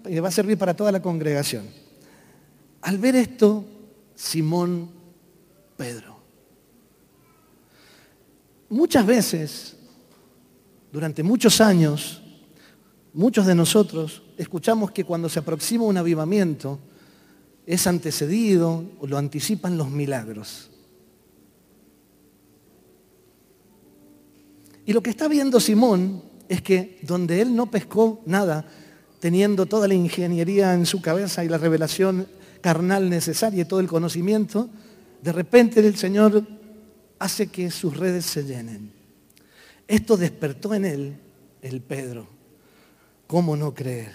[0.04, 1.64] que va a servir para toda la congregación.
[2.82, 3.64] Al ver esto,
[4.14, 4.90] Simón
[5.76, 6.16] Pedro.
[8.68, 9.76] Muchas veces,
[10.92, 12.22] durante muchos años,
[13.12, 16.78] muchos de nosotros escuchamos que cuando se aproxima un avivamiento,
[17.66, 20.70] es antecedido o lo anticipan los milagros.
[24.90, 28.66] Y lo que está viendo Simón es que donde él no pescó nada,
[29.20, 32.26] teniendo toda la ingeniería en su cabeza y la revelación
[32.60, 34.68] carnal necesaria y todo el conocimiento,
[35.22, 36.44] de repente el Señor
[37.20, 38.90] hace que sus redes se llenen.
[39.86, 41.16] Esto despertó en él
[41.62, 42.26] el Pedro.
[43.28, 44.10] ¿Cómo no creer?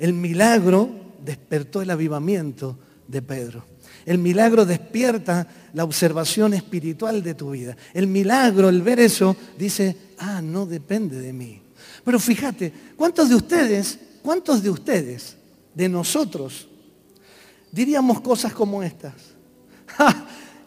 [0.00, 0.90] El milagro
[1.24, 3.64] despertó el avivamiento de Pedro.
[4.08, 7.76] El milagro despierta la observación espiritual de tu vida.
[7.92, 11.60] El milagro, el ver eso, dice, ah, no depende de mí.
[12.02, 15.36] Pero fíjate, ¿cuántos de ustedes, cuántos de ustedes,
[15.74, 16.68] de nosotros,
[17.70, 19.12] diríamos cosas como estas?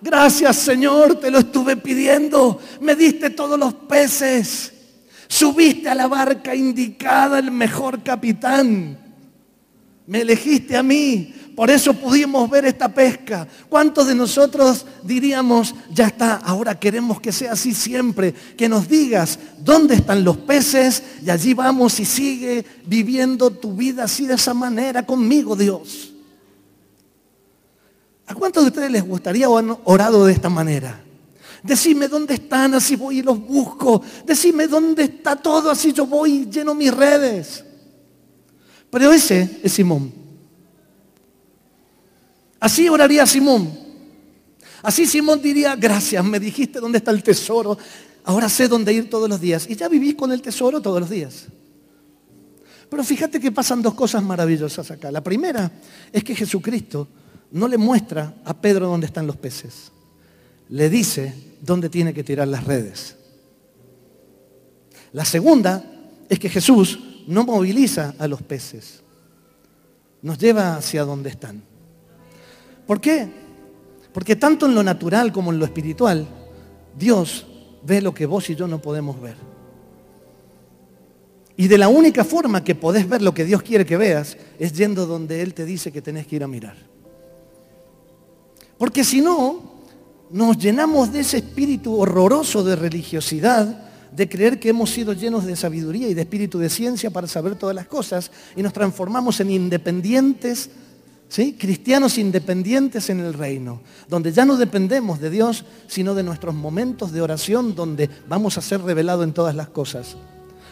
[0.03, 2.61] Gracias Señor, te lo estuve pidiendo.
[2.79, 4.71] Me diste todos los peces.
[5.27, 8.99] Subiste a la barca indicada el mejor capitán.
[10.05, 11.33] Me elegiste a mí.
[11.55, 13.47] Por eso pudimos ver esta pesca.
[13.69, 18.33] ¿Cuántos de nosotros diríamos, ya está, ahora queremos que sea así siempre?
[18.33, 24.05] Que nos digas dónde están los peces y allí vamos y sigue viviendo tu vida
[24.05, 26.13] así de esa manera conmigo, Dios.
[28.27, 31.03] ¿A cuántos de ustedes les gustaría o han orado de esta manera?
[31.63, 34.01] Decime dónde están, así voy y los busco.
[34.25, 37.65] Decime dónde está todo, así yo voy y lleno mis redes.
[38.89, 40.20] Pero ese es Simón.
[42.61, 43.75] Así oraría Simón.
[44.83, 47.75] Así Simón diría, gracias, me dijiste dónde está el tesoro.
[48.23, 49.67] Ahora sé dónde ir todos los días.
[49.67, 51.47] Y ya vivís con el tesoro todos los días.
[52.87, 55.11] Pero fíjate que pasan dos cosas maravillosas acá.
[55.11, 55.71] La primera
[56.11, 57.07] es que Jesucristo
[57.51, 59.91] no le muestra a Pedro dónde están los peces.
[60.69, 63.15] Le dice dónde tiene que tirar las redes.
[65.13, 65.83] La segunda
[66.29, 69.01] es que Jesús no moviliza a los peces.
[70.21, 71.70] Nos lleva hacia donde están.
[72.85, 73.27] ¿Por qué?
[74.13, 76.27] Porque tanto en lo natural como en lo espiritual,
[76.97, 77.45] Dios
[77.83, 79.35] ve lo que vos y yo no podemos ver.
[81.57, 84.73] Y de la única forma que podés ver lo que Dios quiere que veas es
[84.73, 86.75] yendo donde Él te dice que tenés que ir a mirar.
[88.77, 89.61] Porque si no,
[90.31, 95.55] nos llenamos de ese espíritu horroroso de religiosidad, de creer que hemos sido llenos de
[95.55, 99.51] sabiduría y de espíritu de ciencia para saber todas las cosas, y nos transformamos en
[99.51, 100.69] independientes,
[101.31, 101.55] ¿sí?
[101.57, 107.13] cristianos independientes en el reino, donde ya no dependemos de Dios, sino de nuestros momentos
[107.13, 110.17] de oración, donde vamos a ser revelados en todas las cosas.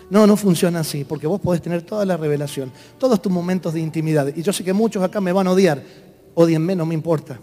[0.09, 3.79] No, no funciona así, porque vos podés tener toda la revelación, todos tus momentos de
[3.79, 4.33] intimidad.
[4.35, 5.81] Y yo sé que muchos acá me van a odiar.
[6.33, 7.39] Odienme, no me importa.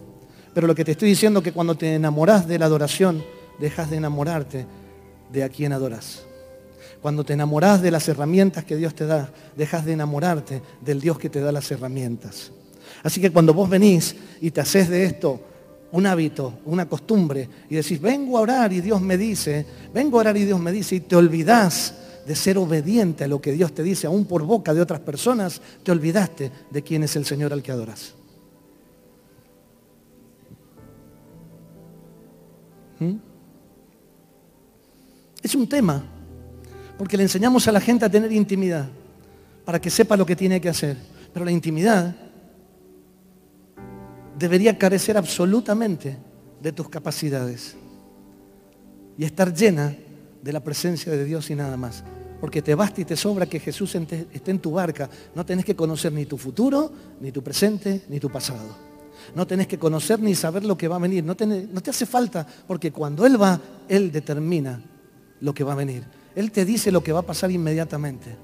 [0.53, 3.25] Pero lo que te estoy diciendo es que cuando te enamoras de la adoración,
[3.59, 4.67] dejas de enamorarte
[5.33, 6.25] de a quien adoras.
[7.01, 11.19] Cuando te enamoras de las herramientas que Dios te da, dejas de enamorarte del Dios
[11.19, 12.53] que te da las herramientas.
[13.03, 15.41] Así que cuando vos venís y te haces de esto
[15.93, 20.21] un hábito, una costumbre, y decís, vengo a orar y Dios me dice, vengo a
[20.21, 21.95] orar y Dios me dice, y te olvidás
[22.27, 25.61] de ser obediente a lo que Dios te dice, aún por boca de otras personas,
[25.83, 28.15] te olvidaste de quién es el Señor al que adoras.
[32.99, 33.15] ¿Mm?
[35.43, 36.05] Es un tema,
[36.99, 38.89] porque le enseñamos a la gente a tener intimidad,
[39.65, 40.97] para que sepa lo que tiene que hacer.
[41.33, 42.15] Pero la intimidad
[44.39, 46.17] debería carecer absolutamente
[46.61, 47.77] de tus capacidades
[49.19, 49.97] y estar llena
[50.43, 52.05] de la presencia de Dios y nada más.
[52.41, 55.09] Porque te basta y te sobra que Jesús esté en tu barca.
[55.35, 58.77] No tenés que conocer ni tu futuro, ni tu presente, ni tu pasado.
[59.35, 61.25] No tenés que conocer ni saber lo que va a venir.
[61.25, 64.81] No, no te hace falta, porque cuando Él va, Él determina
[65.41, 66.05] lo que va a venir.
[66.35, 68.37] Él te dice lo que va a pasar inmediatamente.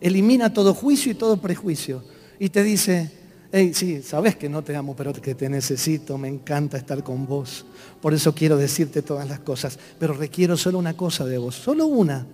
[0.00, 2.02] Elimina todo juicio y todo prejuicio.
[2.40, 3.19] Y te dice,
[3.52, 7.26] hey, sí, sabes que no te amo, pero que te necesito, me encanta estar con
[7.26, 7.64] vos.
[8.00, 9.78] Por eso quiero decirte todas las cosas.
[9.98, 12.26] Pero requiero solo una cosa de vos, solo una.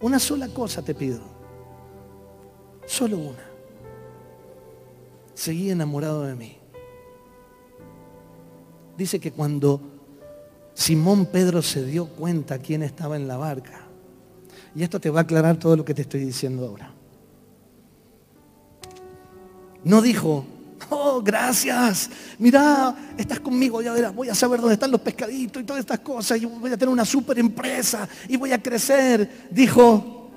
[0.00, 1.20] Una sola cosa te pido.
[2.86, 3.46] Solo una.
[5.34, 6.56] Seguí enamorado de mí
[8.96, 9.80] dice que cuando
[10.74, 13.82] Simón Pedro se dio cuenta quién estaba en la barca,
[14.74, 16.92] y esto te va a aclarar todo lo que te estoy diciendo ahora.
[19.86, 20.44] No dijo,
[20.90, 25.64] oh, gracias, mira, estás conmigo, ya verás, voy a saber dónde están los pescaditos y
[25.64, 29.46] todas estas cosas, y voy a tener una super empresa y voy a crecer.
[29.48, 30.32] Dijo,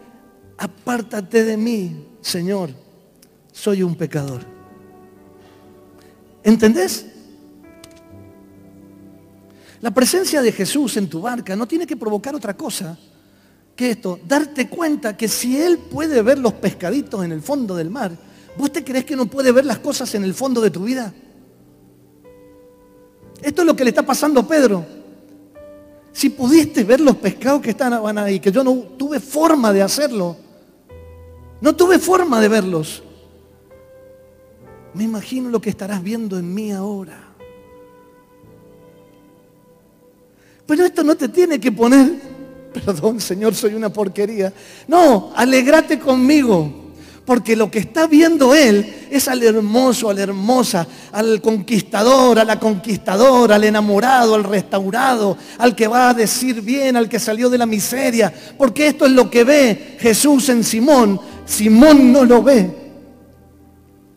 [0.55, 2.69] apártate de mí, Señor,
[3.51, 4.45] soy un pecador.
[6.43, 7.07] ¿Entendés?
[9.81, 12.95] La presencia de Jesús en tu barca no tiene que provocar otra cosa
[13.75, 17.89] que esto, darte cuenta que si Él puede ver los pescaditos en el fondo del
[17.89, 18.28] mar,
[18.59, 21.13] ¿vos te crees que no puede ver las cosas en el fondo de tu vida?
[23.41, 24.85] Esto es lo que le está pasando a Pedro.
[26.11, 30.35] Si pudiste ver los pescados que estaban ahí, que yo no tuve forma de hacerlo,
[31.61, 33.01] no tuve forma de verlos.
[34.93, 37.29] Me imagino lo que estarás viendo en mí ahora.
[40.65, 42.11] Pero esto no te tiene que poner,
[42.73, 44.51] perdón Señor, soy una porquería.
[44.85, 46.78] No, alegrate conmigo.
[47.29, 52.43] Porque lo que está viendo Él es al hermoso, a la hermosa, al conquistador, a
[52.43, 57.47] la conquistadora, al enamorado, al restaurado, al que va a decir bien, al que salió
[57.51, 58.33] de la miseria.
[58.57, 61.21] Porque esto es lo que ve Jesús en Simón.
[61.45, 62.67] Simón no lo ve.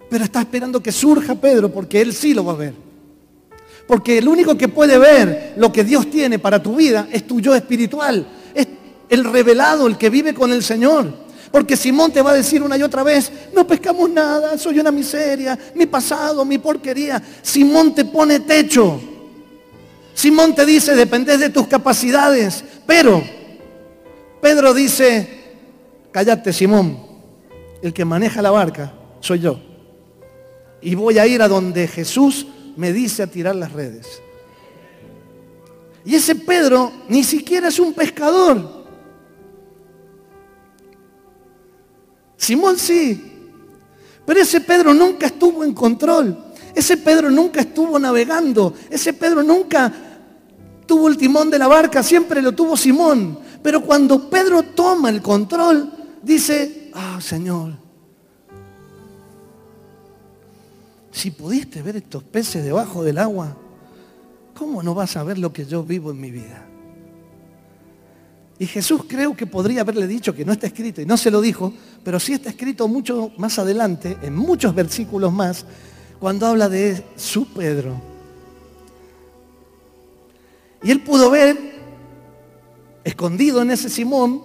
[0.08, 2.74] Pero está esperando que surja Pedro porque Él sí lo va a ver.
[3.86, 7.42] Porque el único que puede ver lo que Dios tiene para tu vida es tu
[7.42, 8.26] yo espiritual.
[8.54, 8.66] Es
[9.10, 11.21] el revelado, el que vive con el Señor.
[11.52, 14.90] Porque Simón te va a decir una y otra vez, no pescamos nada, soy una
[14.90, 17.22] miseria, mi pasado, mi porquería.
[17.42, 18.98] Simón te pone techo.
[20.14, 22.64] Simón te dice, dependes de tus capacidades.
[22.86, 23.22] Pero
[24.40, 25.28] Pedro dice,
[26.10, 26.98] cállate Simón,
[27.82, 29.60] el que maneja la barca soy yo.
[30.80, 34.22] Y voy a ir a donde Jesús me dice a tirar las redes.
[36.04, 38.81] Y ese Pedro ni siquiera es un pescador.
[42.42, 43.22] Simón sí.
[44.26, 46.36] Pero ese Pedro nunca estuvo en control.
[46.74, 48.74] Ese Pedro nunca estuvo navegando.
[48.90, 49.92] Ese Pedro nunca
[50.84, 52.02] tuvo el timón de la barca.
[52.02, 53.38] Siempre lo tuvo Simón.
[53.62, 55.88] Pero cuando Pedro toma el control,
[56.22, 57.74] dice, ah, Señor,
[61.12, 63.54] Si pudiste ver estos peces debajo del agua,
[64.54, 66.66] ¿cómo no vas a ver lo que yo vivo en mi vida?
[68.58, 71.40] Y Jesús creo que podría haberle dicho que no está escrito, y no se lo
[71.40, 75.64] dijo, pero sí está escrito mucho más adelante, en muchos versículos más,
[76.18, 78.00] cuando habla de su Pedro.
[80.82, 81.56] Y él pudo ver,
[83.04, 84.42] escondido en ese Simón,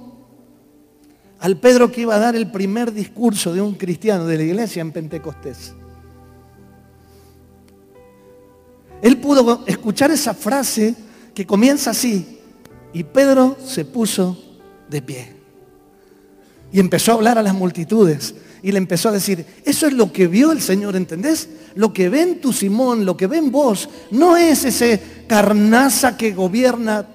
[1.39, 4.81] al Pedro que iba a dar el primer discurso de un cristiano de la iglesia
[4.81, 5.73] en Pentecostés.
[9.01, 10.95] Él pudo escuchar esa frase
[11.35, 12.39] que comienza así.
[12.93, 14.37] Y Pedro se puso
[14.89, 15.36] de pie.
[16.71, 18.35] Y empezó a hablar a las multitudes.
[18.63, 21.47] Y le empezó a decir, eso es lo que vio el Señor, ¿entendés?
[21.75, 26.17] Lo que ve en tu Simón, lo que ve en vos, no es ese carnaza
[26.17, 27.05] que gobierna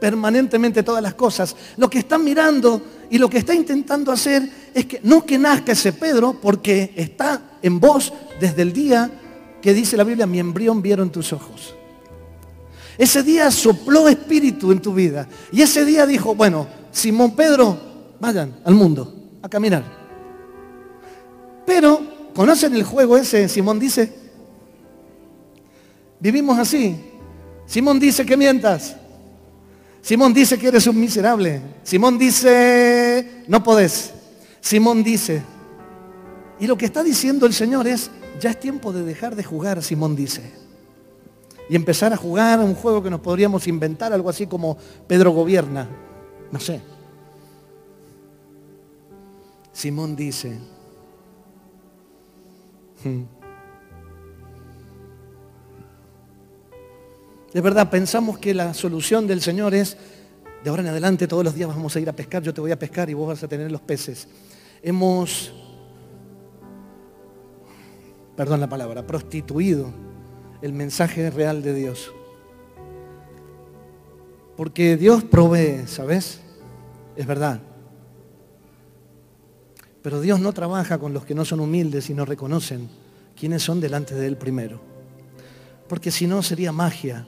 [0.00, 1.54] permanentemente todas las cosas.
[1.76, 5.72] Lo que está mirando y lo que está intentando hacer es que no que nazca
[5.72, 9.10] ese Pedro, porque está en vos desde el día
[9.60, 11.74] que dice la Biblia, mi embrión vieron tus ojos.
[12.98, 15.28] Ese día sopló espíritu en tu vida.
[15.52, 17.91] Y ese día dijo, bueno, Simón Pedro,
[18.22, 19.82] vayan al mundo a caminar.
[21.66, 22.00] Pero,
[22.32, 23.48] ¿conocen el juego ese?
[23.48, 24.12] Simón dice,
[26.20, 26.96] vivimos así.
[27.66, 28.94] Simón dice que mientas.
[30.00, 31.60] Simón dice que eres un miserable.
[31.82, 34.12] Simón dice, no podés.
[34.60, 35.42] Simón dice.
[36.60, 38.08] Y lo que está diciendo el Señor es,
[38.40, 40.42] ya es tiempo de dejar de jugar, Simón dice.
[41.68, 45.88] Y empezar a jugar un juego que nos podríamos inventar, algo así como Pedro gobierna.
[46.52, 46.91] No sé.
[49.72, 50.58] Simón dice,
[53.04, 53.22] hmm".
[57.52, 59.96] de verdad pensamos que la solución del Señor es,
[60.62, 62.70] de ahora en adelante todos los días vamos a ir a pescar, yo te voy
[62.70, 64.28] a pescar y vos vas a tener los peces.
[64.82, 65.52] Hemos
[68.36, 69.92] perdón la palabra, prostituido
[70.62, 72.12] el mensaje real de Dios.
[74.56, 76.40] Porque Dios provee, ¿sabes?
[77.16, 77.60] Es verdad.
[80.02, 82.88] Pero Dios no trabaja con los que no son humildes y no reconocen
[83.38, 84.80] quiénes son delante de Él primero.
[85.88, 87.26] Porque si no sería magia.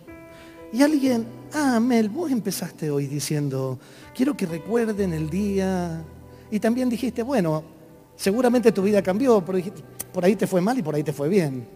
[0.73, 3.79] Y alguien, ah, Mel, vos empezaste hoy diciendo,
[4.15, 6.03] quiero que recuerden el día.
[6.51, 7.63] Y también dijiste, bueno,
[8.17, 11.67] seguramente tu vida cambió, por ahí te fue mal y por ahí te fue bien.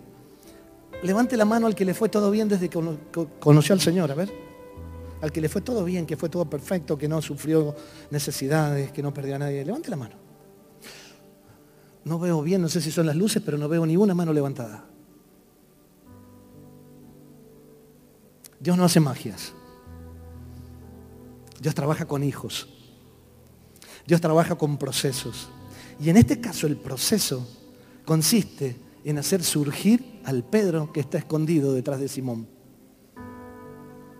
[1.02, 2.80] Levante la mano al que le fue todo bien desde que
[3.38, 4.32] conoció al Señor, a ver.
[5.20, 7.74] Al que le fue todo bien, que fue todo perfecto, que no sufrió
[8.10, 9.64] necesidades, que no perdió a nadie.
[9.64, 10.27] Levante la mano.
[12.08, 14.32] No veo bien, no sé si son las luces, pero no veo ni una mano
[14.32, 14.82] levantada.
[18.58, 19.52] Dios no hace magias.
[21.60, 22.66] Dios trabaja con hijos.
[24.06, 25.50] Dios trabaja con procesos.
[26.00, 27.46] Y en este caso el proceso
[28.06, 32.48] consiste en hacer surgir al Pedro que está escondido detrás de Simón.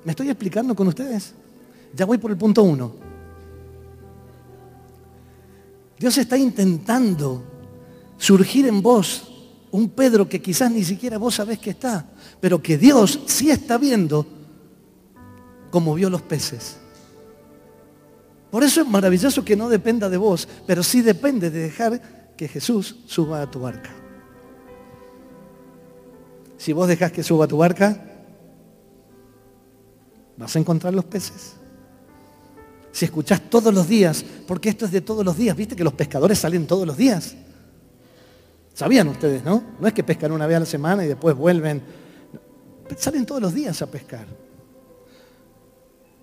[0.05, 1.32] ¿Me estoy explicando con ustedes?
[1.95, 2.93] Ya voy por el punto uno.
[5.99, 7.58] Dios está intentando
[8.19, 9.29] surgir en vos
[9.71, 12.07] un Pedro que quizás ni siquiera vos sabés que está,
[12.41, 14.27] pero que Dios sí está viendo
[15.71, 16.79] como vio los peces.
[18.51, 22.49] Por eso es maravilloso que no dependa de vos, pero sí depende de dejar que
[22.49, 23.91] Jesús suba a tu barca.
[26.57, 28.05] Si vos dejás que suba a tu barca,
[30.37, 31.55] vas a encontrar los peces.
[32.91, 35.93] Si escuchás todos los días, porque esto es de todos los días, viste que los
[35.93, 37.37] pescadores salen todos los días.
[38.79, 39.61] Sabían ustedes, ¿no?
[39.81, 41.83] No es que pescan una vez a la semana y después vuelven.
[42.97, 44.29] Salen todos los días a pescar.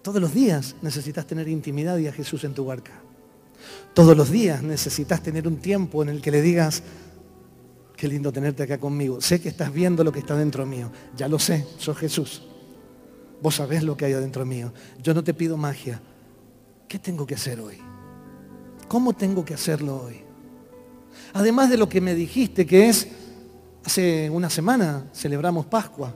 [0.01, 2.93] Todos los días necesitas tener intimidad y a Jesús en tu barca.
[3.93, 6.81] Todos los días necesitas tener un tiempo en el que le digas,
[7.97, 9.19] qué lindo tenerte acá conmigo.
[9.19, 10.89] Sé que estás viendo lo que está dentro mío.
[11.17, 12.41] Ya lo sé, sos Jesús.
[13.41, 14.71] Vos sabés lo que hay adentro mío.
[15.03, 16.01] Yo no te pido magia.
[16.87, 17.79] ¿Qué tengo que hacer hoy?
[18.87, 20.24] ¿Cómo tengo que hacerlo hoy?
[21.33, 23.07] Además de lo que me dijiste que es,
[23.83, 26.13] hace una semana celebramos Pascua.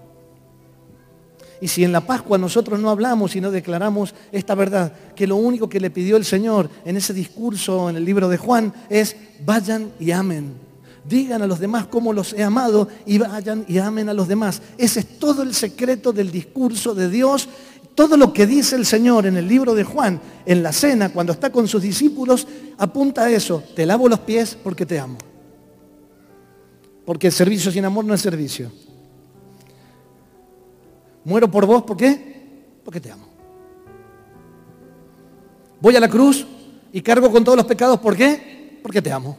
[1.61, 5.35] Y si en la Pascua nosotros no hablamos y no declaramos esta verdad, que lo
[5.35, 9.15] único que le pidió el Señor en ese discurso en el libro de Juan es,
[9.45, 10.53] vayan y amen.
[11.03, 14.61] Digan a los demás cómo los he amado y vayan y amen a los demás.
[14.77, 17.49] Ese es todo el secreto del discurso de Dios.
[17.99, 21.33] Todo lo que dice el Señor en el libro de Juan, en la cena, cuando
[21.33, 22.47] está con sus discípulos,
[22.77, 23.61] apunta a eso.
[23.75, 25.17] Te lavo los pies porque te amo.
[27.05, 28.71] Porque el servicio sin amor no es servicio.
[31.25, 32.79] Muero por vos, ¿por qué?
[32.85, 33.27] Porque te amo.
[35.81, 36.47] Voy a la cruz
[36.93, 38.79] y cargo con todos los pecados, ¿por qué?
[38.81, 39.37] Porque te amo.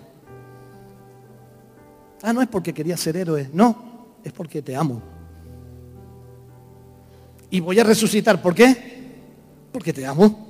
[2.21, 5.20] Ah, no es porque quería ser héroe, no, es porque te amo.
[7.51, 8.77] Y voy a resucitar, ¿por qué?
[9.73, 10.49] Porque te amo.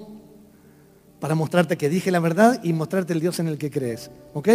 [1.18, 4.10] Para mostrarte que dije la verdad y mostrarte el Dios en el que crees.
[4.34, 4.48] ¿Ok?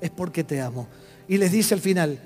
[0.00, 0.88] Es porque te amo.
[1.28, 2.18] Y les dice al final,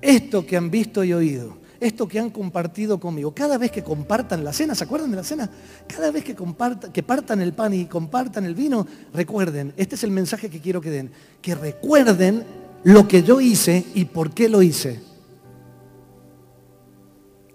[0.00, 3.32] esto que han visto y oído, esto que han compartido conmigo.
[3.34, 5.50] Cada vez que compartan la cena, ¿se acuerdan de la cena?
[5.86, 10.04] Cada vez que, compartan, que partan el pan y compartan el vino, recuerden, este es
[10.04, 11.10] el mensaje que quiero que den,
[11.40, 12.44] que recuerden
[12.84, 15.00] lo que yo hice y por qué lo hice.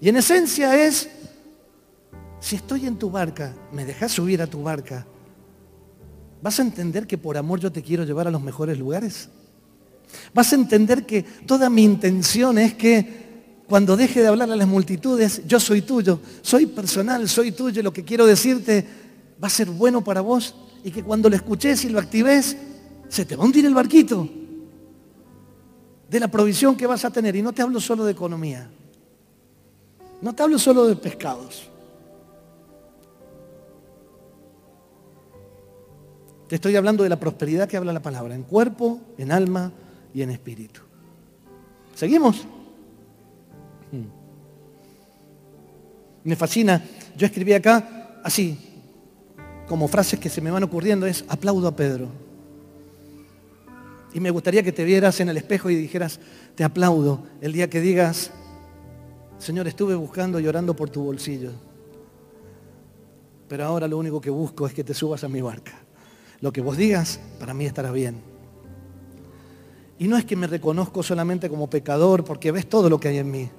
[0.01, 1.09] Y en esencia es,
[2.45, 5.03] si estoy en tu barca, me dejas subir a tu barca,
[6.43, 9.29] ¿vas a entender que por amor yo te quiero llevar a los mejores lugares?
[10.31, 14.67] ¿Vas a entender que toda mi intención es que cuando deje de hablar a las
[14.67, 18.85] multitudes, yo soy tuyo, soy personal, soy tuyo, lo que quiero decirte
[19.43, 22.55] va a ser bueno para vos y que cuando lo escuches y lo actives,
[23.09, 24.29] se te va a hundir el barquito
[26.07, 27.35] de la provisión que vas a tener.
[27.35, 28.69] Y no te hablo solo de economía,
[30.21, 31.71] no te hablo solo de pescados.
[36.55, 39.73] Estoy hablando de la prosperidad que habla la palabra, en cuerpo, en alma
[40.13, 40.79] y en espíritu.
[41.93, 42.47] ¿Seguimos?
[46.23, 46.81] Me fascina.
[47.17, 48.57] Yo escribí acá así,
[49.67, 52.07] como frases que se me van ocurriendo, es aplaudo a Pedro.
[54.13, 56.21] Y me gustaría que te vieras en el espejo y dijeras,
[56.55, 58.31] te aplaudo el día que digas,
[59.39, 61.51] Señor, estuve buscando y por tu bolsillo.
[63.49, 65.84] Pero ahora lo único que busco es que te subas a mi barca.
[66.41, 68.21] Lo que vos digas, para mí estará bien.
[69.97, 73.17] Y no es que me reconozco solamente como pecador porque ves todo lo que hay
[73.17, 73.49] en mí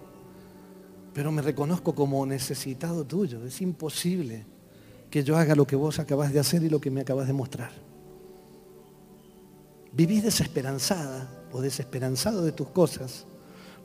[1.16, 3.43] pero me reconozco como necesitado tuyo.
[3.47, 4.45] Es imposible
[5.09, 7.33] que yo haga lo que vos acabas de hacer y lo que me acabas de
[7.33, 7.70] mostrar.
[9.93, 13.27] Vivís desesperanzada o desesperanzado de tus cosas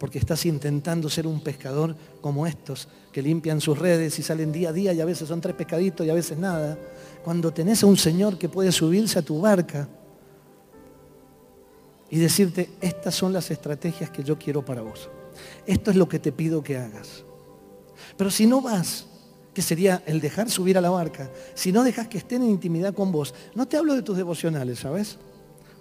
[0.02, 4.70] porque estás intentando ser un pescador como estos que limpian sus redes y salen día
[4.70, 6.76] a día y a veces son tres pescaditos y a veces nada.
[7.24, 9.88] Cuando tenés a un Señor que puede subirse a tu barca
[12.10, 15.08] y decirte, estas son las estrategias que yo quiero para vos.
[15.68, 17.24] Esto es lo que te pido que hagas.
[18.18, 19.06] Pero si no vas,
[19.54, 22.96] que sería el dejar subir a la barca, si no dejas que estén en intimidad
[22.96, 25.20] con vos, no te hablo de tus devocionales, ¿sabes?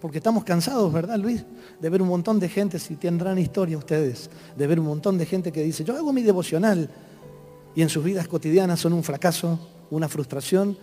[0.01, 1.44] Porque estamos cansados, ¿verdad, Luis?
[1.78, 5.26] De ver un montón de gente, si tendrán historia ustedes, de ver un montón de
[5.26, 6.88] gente que dice, yo hago mi devocional
[7.74, 9.59] y en sus vidas cotidianas son un fracaso,
[9.90, 10.76] una frustración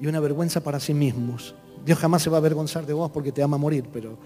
[0.00, 1.54] y una vergüenza para sí mismos.
[1.84, 4.18] Dios jamás se va a avergonzar de vos porque te ama morir, pero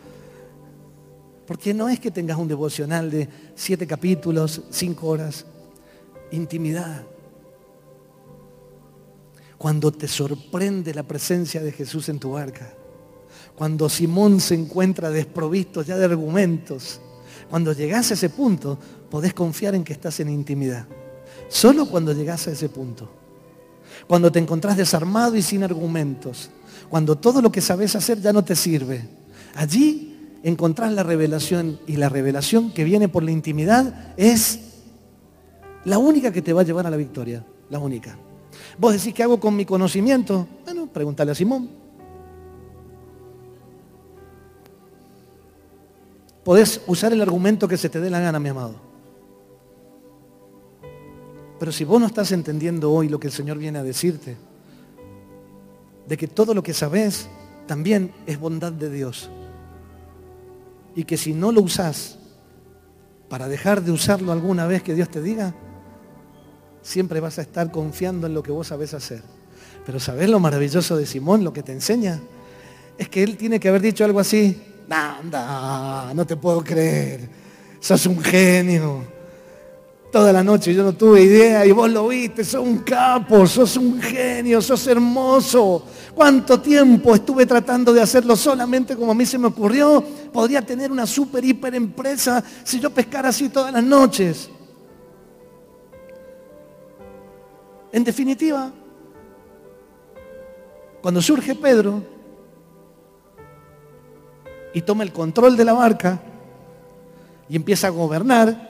[1.47, 5.47] porque no es que tengas un devocional de siete capítulos, cinco horas.
[6.31, 7.05] Intimidad.
[9.57, 12.78] Cuando te sorprende la presencia de Jesús en tu barca.
[13.59, 17.01] Cuando Simón se encuentra desprovisto ya de argumentos.
[17.51, 18.79] Cuando llegas a ese punto,
[19.11, 20.87] podés confiar en que estás en intimidad.
[21.49, 23.11] Solo cuando llegas a ese punto.
[24.07, 26.51] Cuando te encontrás desarmado y sin argumentos.
[26.89, 29.09] Cuando todo lo que sabes hacer ya no te sirve.
[29.57, 34.61] Allí encontrás la revelación y la revelación que viene por la intimidad es
[35.85, 37.45] la única que te va a llevar a la victoria.
[37.71, 38.17] La única.
[38.79, 40.47] Vos decís, ¿qué hago con mi conocimiento?
[40.65, 41.88] Bueno, pregúntale a Simón.
[46.49, 48.75] Podés usar el argumento que se te dé la gana, mi amado.
[51.59, 54.35] Pero si vos no estás entendiendo hoy lo que el Señor viene a decirte,
[56.07, 57.29] de que todo lo que sabes
[57.67, 59.29] también es bondad de Dios.
[60.95, 62.17] Y que si no lo usás
[63.29, 65.55] para dejar de usarlo alguna vez que Dios te diga,
[66.81, 69.21] siempre vas a estar confiando en lo que vos sabés hacer.
[69.85, 72.19] Pero ¿sabés lo maravilloso de Simón, lo que te enseña?
[72.97, 77.29] Es que él tiene que haber dicho algo así, anda, no te puedo creer,
[77.81, 79.19] sos un genio.
[80.11, 83.77] Toda la noche yo no tuve idea y vos lo viste, sos un capo, sos
[83.77, 85.85] un genio, sos hermoso.
[86.15, 90.03] ¿Cuánto tiempo estuve tratando de hacerlo solamente como a mí se me ocurrió?
[90.33, 94.49] Podría tener una super hiper empresa si yo pescara así todas las noches.
[97.93, 98.73] En definitiva,
[101.03, 102.18] cuando surge Pedro
[104.75, 106.21] y toma el control de la barca
[107.49, 108.69] y empieza a gobernar,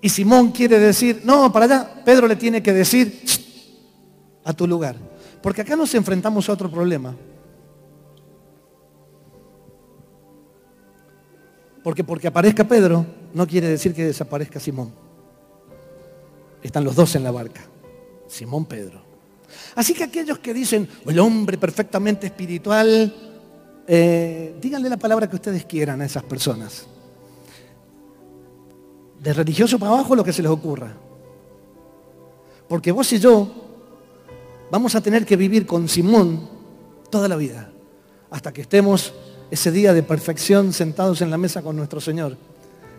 [0.00, 3.20] y Simón quiere decir, no, para allá, Pedro le tiene que decir,
[4.44, 4.96] a tu lugar.
[5.42, 7.14] Porque acá nos enfrentamos a otro problema.
[11.82, 14.92] Porque porque aparezca Pedro no quiere decir que desaparezca Simón.
[16.62, 17.62] Están los dos en la barca.
[18.26, 19.00] Simón Pedro.
[19.74, 23.27] Así que aquellos que dicen, el hombre perfectamente espiritual,
[23.90, 26.86] eh, díganle la palabra que ustedes quieran a esas personas.
[29.18, 30.92] De religioso para abajo lo que se les ocurra.
[32.68, 33.50] Porque vos y yo
[34.70, 36.50] vamos a tener que vivir con Simón
[37.08, 37.70] toda la vida.
[38.30, 39.14] Hasta que estemos
[39.50, 42.36] ese día de perfección sentados en la mesa con nuestro Señor.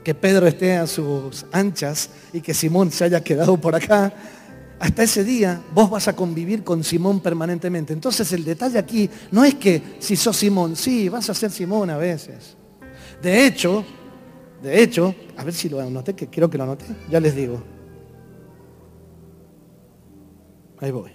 [0.04, 4.12] Que Pedro esté a sus anchas y que Simón se haya quedado por acá
[4.80, 7.94] hasta ese día vos vas a convivir con Simón permanentemente.
[7.94, 11.90] Entonces el detalle aquí no es que si sos Simón, sí, vas a ser Simón
[11.90, 12.56] a veces.
[13.22, 13.84] De hecho,
[14.62, 17.62] de hecho, a ver si lo anoté, que creo que lo anoté, ya les digo.
[20.80, 21.12] Ahí voy.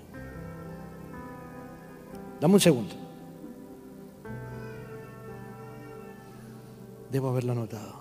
[2.40, 2.94] Dame un segundo.
[7.10, 7.93] Debo haberlo anotado.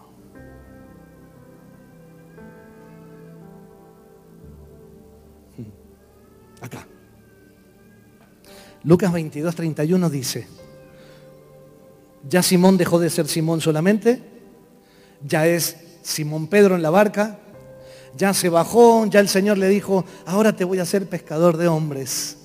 [6.64, 6.88] Acá.
[8.86, 10.48] Lucas 22, 31 dice,
[12.28, 14.22] ya Simón dejó de ser Simón solamente,
[15.26, 17.38] ya es Simón Pedro en la barca,
[18.16, 21.68] ya se bajó, ya el Señor le dijo, ahora te voy a hacer pescador de
[21.68, 22.38] hombres.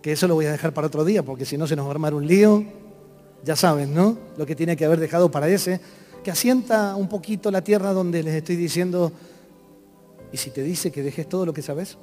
[0.00, 1.90] Que eso lo voy a dejar para otro día, porque si no se nos va
[1.90, 2.64] a armar un lío.
[3.44, 4.18] Ya saben, ¿no?
[4.36, 5.80] Lo que tiene que haber dejado para ese,
[6.22, 9.12] que asienta un poquito la tierra donde les estoy diciendo,
[10.32, 11.96] ¿y si te dice que dejes todo lo que sabes?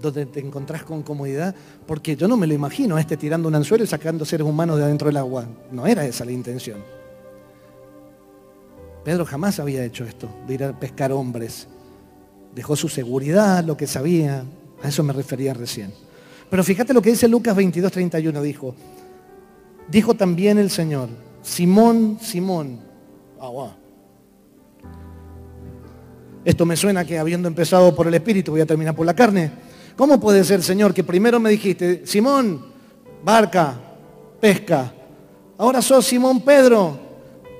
[0.00, 1.54] Donde te encontrás con comodidad,
[1.86, 4.78] porque yo no me lo imagino a este tirando un anzuelo y sacando seres humanos
[4.78, 5.46] de adentro del agua.
[5.72, 6.78] No era esa la intención.
[9.04, 11.68] Pedro jamás había hecho esto, de ir a pescar hombres.
[12.54, 14.44] Dejó su seguridad, lo que sabía,
[14.82, 15.92] a eso me refería recién.
[16.50, 18.74] Pero fíjate lo que dice Lucas 22, 31, dijo,
[19.88, 21.08] dijo también el Señor,
[21.42, 22.80] Simón, Simón,
[23.40, 23.76] agua.
[26.44, 29.50] Esto me suena que habiendo empezado por el Espíritu voy a terminar por la carne.
[29.96, 32.62] ¿Cómo puede ser, Señor, que primero me dijiste, Simón,
[33.24, 33.74] barca,
[34.40, 34.92] pesca,
[35.56, 36.98] ahora sos Simón Pedro,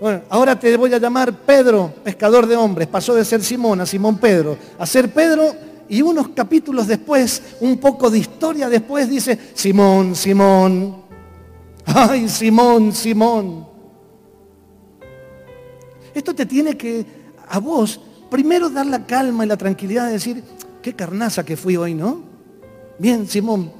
[0.01, 3.87] bueno, ahora te voy a llamar Pedro, pescador de hombres, pasó de ser Simón a
[3.87, 5.55] Simón Pedro, a ser Pedro
[5.89, 10.97] y unos capítulos después, un poco de historia después, dice, Simón, Simón,
[11.87, 13.67] ay, Simón, Simón.
[16.15, 17.07] Esto te tiene que,
[17.49, 17.99] a vos,
[18.31, 20.43] primero dar la calma y la tranquilidad de decir,
[20.87, 22.23] qué carnaza que fui hoy, ¿no?
[22.97, 23.73] Bien, Simón.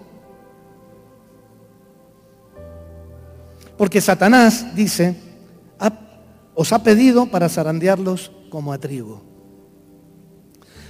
[3.79, 5.15] Porque Satanás dice,
[6.57, 9.23] os ha pedido para zarandearlos como a trigo.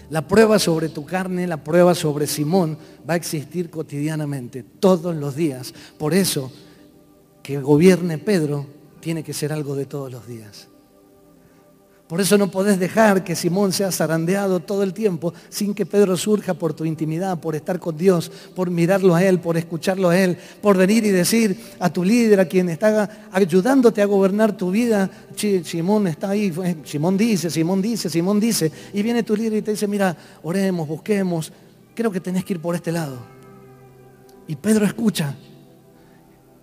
[0.09, 5.37] La prueba sobre tu carne, la prueba sobre Simón va a existir cotidianamente, todos los
[5.37, 5.75] días.
[5.99, 6.51] Por eso,
[7.43, 8.65] que gobierne Pedro
[9.01, 10.69] tiene que ser algo de todos los días.
[12.09, 16.17] Por eso no podés dejar que Simón sea zarandeado todo el tiempo sin que Pedro
[16.17, 20.19] surja por tu intimidad, por estar con Dios, por mirarlo a Él, por escucharlo a
[20.19, 24.71] Él, por venir y decir a tu líder, a quien está ayudándote a gobernar tu
[24.71, 26.55] vida, Simón está ahí,
[26.85, 30.87] Simón dice, Simón dice, Simón dice, y viene tu líder y te dice, mira, oremos,
[30.87, 31.53] busquemos,
[31.97, 33.19] creo que tenés que ir por este lado.
[34.47, 35.35] Y Pedro escucha.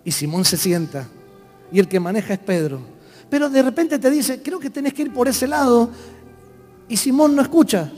[0.04, 1.06] Y Simón se sienta.
[1.70, 2.93] Y el que maneja es Pedro.
[3.30, 5.90] Pero de repente te dice, creo que tenés que ir por ese lado.
[6.88, 7.90] Y Simón no escucha.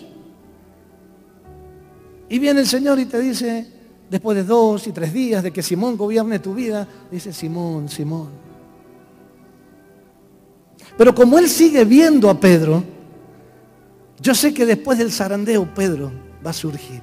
[2.28, 3.66] Y viene el Señor y te dice,
[4.10, 8.28] después de dos y tres días de que Simón gobierne tu vida, dice, Simón, Simón.
[10.96, 12.82] Pero como él sigue viendo a Pedro,
[14.20, 16.10] yo sé que después del zarandeo Pedro
[16.44, 17.02] va a surgir.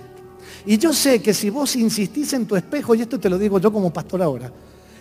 [0.66, 3.60] Y yo sé que si vos insistís en tu espejo, y esto te lo digo
[3.60, 4.52] yo como pastor ahora,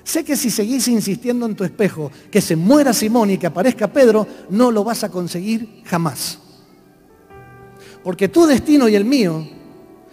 [0.05, 3.93] sé que si seguís insistiendo en tu espejo, que se muera Simón y que aparezca
[3.93, 6.39] Pedro, no lo vas a conseguir jamás.
[8.03, 9.47] Porque tu destino y el mío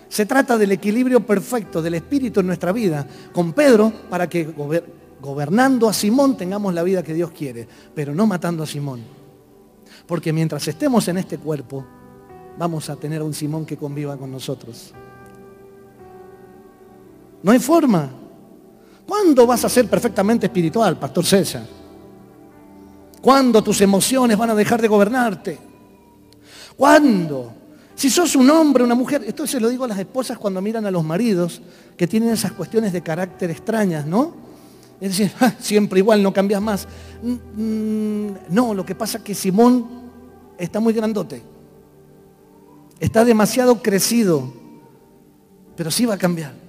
[0.08, 4.48] se trata del equilibrio perfecto del Espíritu en nuestra vida con Pedro para que
[5.22, 9.02] gobernando a Simón tengamos la vida que Dios quiere, pero no matando a Simón.
[10.06, 11.86] Porque mientras estemos en este cuerpo,
[12.58, 14.94] vamos a tener a un Simón que conviva con nosotros.
[17.44, 18.10] No hay forma.
[19.10, 21.66] ¿Cuándo vas a ser perfectamente espiritual, Pastor César?
[23.20, 25.58] ¿Cuándo tus emociones van a dejar de gobernarte?
[26.78, 27.52] ¿Cuándo?
[27.96, 30.86] Si sos un hombre, una mujer, esto se lo digo a las esposas cuando miran
[30.86, 31.60] a los maridos
[31.98, 34.32] que tienen esas cuestiones de carácter extrañas, ¿no?
[35.02, 36.88] Es decir, ah, siempre igual, no cambias más.
[37.24, 39.88] Mm, mm, no, lo que pasa es que Simón
[40.56, 41.42] está muy grandote.
[43.00, 44.54] Está demasiado crecido,
[45.76, 46.69] pero sí va a cambiar.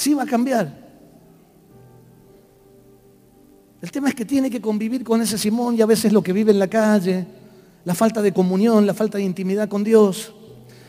[0.00, 0.74] Sí va a cambiar.
[3.82, 6.32] El tema es que tiene que convivir con ese Simón y a veces lo que
[6.32, 7.26] vive en la calle,
[7.84, 10.32] la falta de comunión, la falta de intimidad con Dios,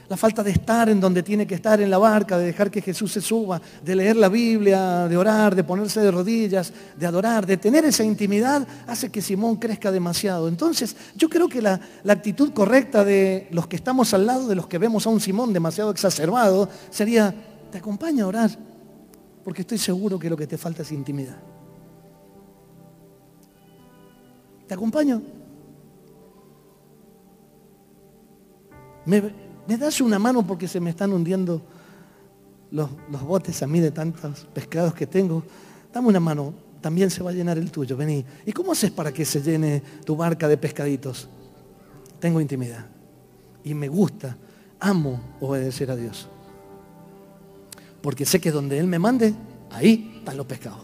[0.07, 2.81] la falta de estar en donde tiene que estar en la barca, de dejar que
[2.81, 7.45] Jesús se suba, de leer la Biblia, de orar, de ponerse de rodillas, de adorar,
[7.45, 10.47] de tener esa intimidad, hace que Simón crezca demasiado.
[10.47, 14.67] Entonces, yo creo que la, actitud correcta de los que estamos al lado, de los
[14.67, 17.35] que vemos a un Simón demasiado exacerbado, sería,
[17.73, 18.70] te acompaño a orar,
[19.43, 21.37] porque estoy seguro que lo que te falta es intimidad.
[24.67, 25.21] ¿Te acompaño?
[29.05, 31.61] ¿Me, das una mano porque se me están hundiendo
[32.71, 32.89] los,
[33.25, 35.43] botes a mí de tantos pescados que tengo?
[35.91, 38.23] Dame una mano, también se va a llenar el tuyo, vení.
[38.45, 41.27] ¿Y cómo haces para que se llene tu barca de pescaditos?
[42.19, 42.85] Tengo intimidad
[43.63, 44.37] y me gusta,
[44.79, 46.29] amo obedecer a Dios.
[48.01, 49.33] Porque sé que donde Él me mande,
[49.69, 50.81] ahí están los pescados.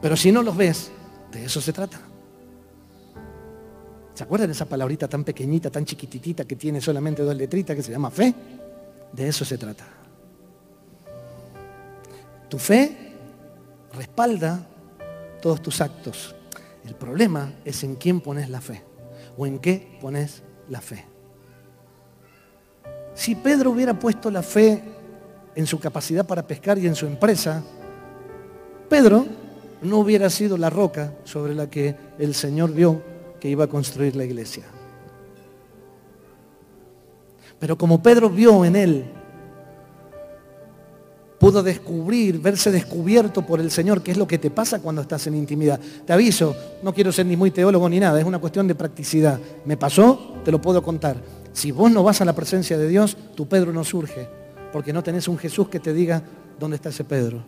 [0.00, 0.90] Pero si no los ves,
[1.32, 2.00] de eso se trata.
[4.14, 7.82] ¿Se acuerdan de esa palabrita tan pequeñita, tan chiquititita que tiene solamente dos letritas que
[7.82, 8.34] se llama fe?
[9.12, 9.84] De eso se trata.
[12.48, 13.14] Tu fe
[13.92, 14.66] respalda
[15.42, 16.34] todos tus actos.
[16.84, 18.82] El problema es en quién pones la fe
[19.36, 21.04] o en qué pones la fe.
[23.16, 24.82] Si Pedro hubiera puesto la fe
[25.54, 27.64] en su capacidad para pescar y en su empresa,
[28.90, 29.26] Pedro
[29.80, 33.00] no hubiera sido la roca sobre la que el Señor vio
[33.40, 34.64] que iba a construir la iglesia.
[37.58, 39.04] Pero como Pedro vio en él,
[41.38, 45.26] pudo descubrir, verse descubierto por el Señor, que es lo que te pasa cuando estás
[45.26, 45.80] en intimidad.
[46.04, 49.40] Te aviso, no quiero ser ni muy teólogo ni nada, es una cuestión de practicidad.
[49.64, 51.16] Me pasó, te lo puedo contar.
[51.56, 54.28] Si vos no vas a la presencia de Dios, tu Pedro no surge,
[54.74, 56.22] porque no tenés un Jesús que te diga
[56.60, 57.42] dónde está ese Pedro.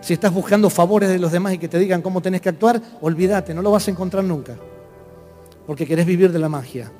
[0.00, 2.80] Si estás buscando favores de los demás y que te digan cómo tenés que actuar,
[3.00, 4.56] olvídate, no lo vas a encontrar nunca
[5.66, 6.90] porque querés vivir de la magia.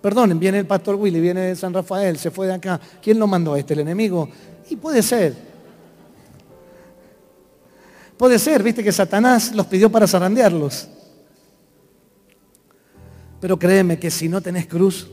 [0.00, 2.80] Perdonen, viene el pastor Willy, viene de San Rafael, se fue de acá.
[3.02, 3.74] ¿Quién lo mandó a este?
[3.74, 4.28] ¿El enemigo?
[4.68, 5.34] Y puede ser.
[8.16, 10.88] Puede ser, viste que Satanás los pidió para zarandearlos.
[13.44, 15.06] Pero créeme que si no tenés cruz,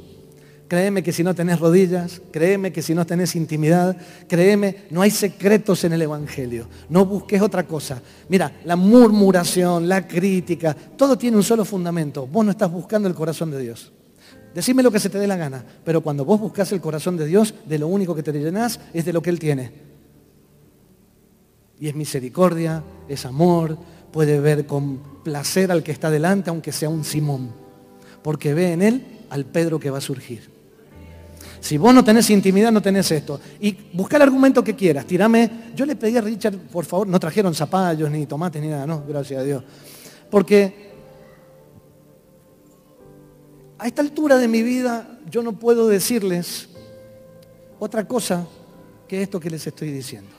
[0.69, 3.97] Créeme que si no tenés rodillas, créeme que si no tenés intimidad,
[4.29, 6.69] créeme, no hay secretos en el Evangelio.
[6.87, 8.01] No busques otra cosa.
[8.29, 12.25] Mira, la murmuración, la crítica, todo tiene un solo fundamento.
[12.25, 13.91] Vos no estás buscando el corazón de Dios.
[14.55, 17.25] Decime lo que se te dé la gana, pero cuando vos buscas el corazón de
[17.25, 19.73] Dios, de lo único que te llenás es de lo que Él tiene.
[21.81, 23.77] Y es misericordia, es amor,
[24.13, 27.60] puede ver con placer al que está delante, aunque sea un Simón,
[28.23, 30.49] porque ve en Él al Pedro que va a surgir.
[31.61, 33.39] Si vos no tenés intimidad, no tenés esto.
[33.59, 35.05] Y busca el argumento que quieras.
[35.05, 35.69] Tírame.
[35.75, 39.03] Yo le pedí a Richard, por favor, no trajeron zapallos, ni tomates, ni nada, no,
[39.07, 39.63] gracias a Dios.
[40.29, 40.91] Porque
[43.77, 46.69] a esta altura de mi vida yo no puedo decirles
[47.79, 48.47] otra cosa
[49.07, 50.31] que esto que les estoy diciendo.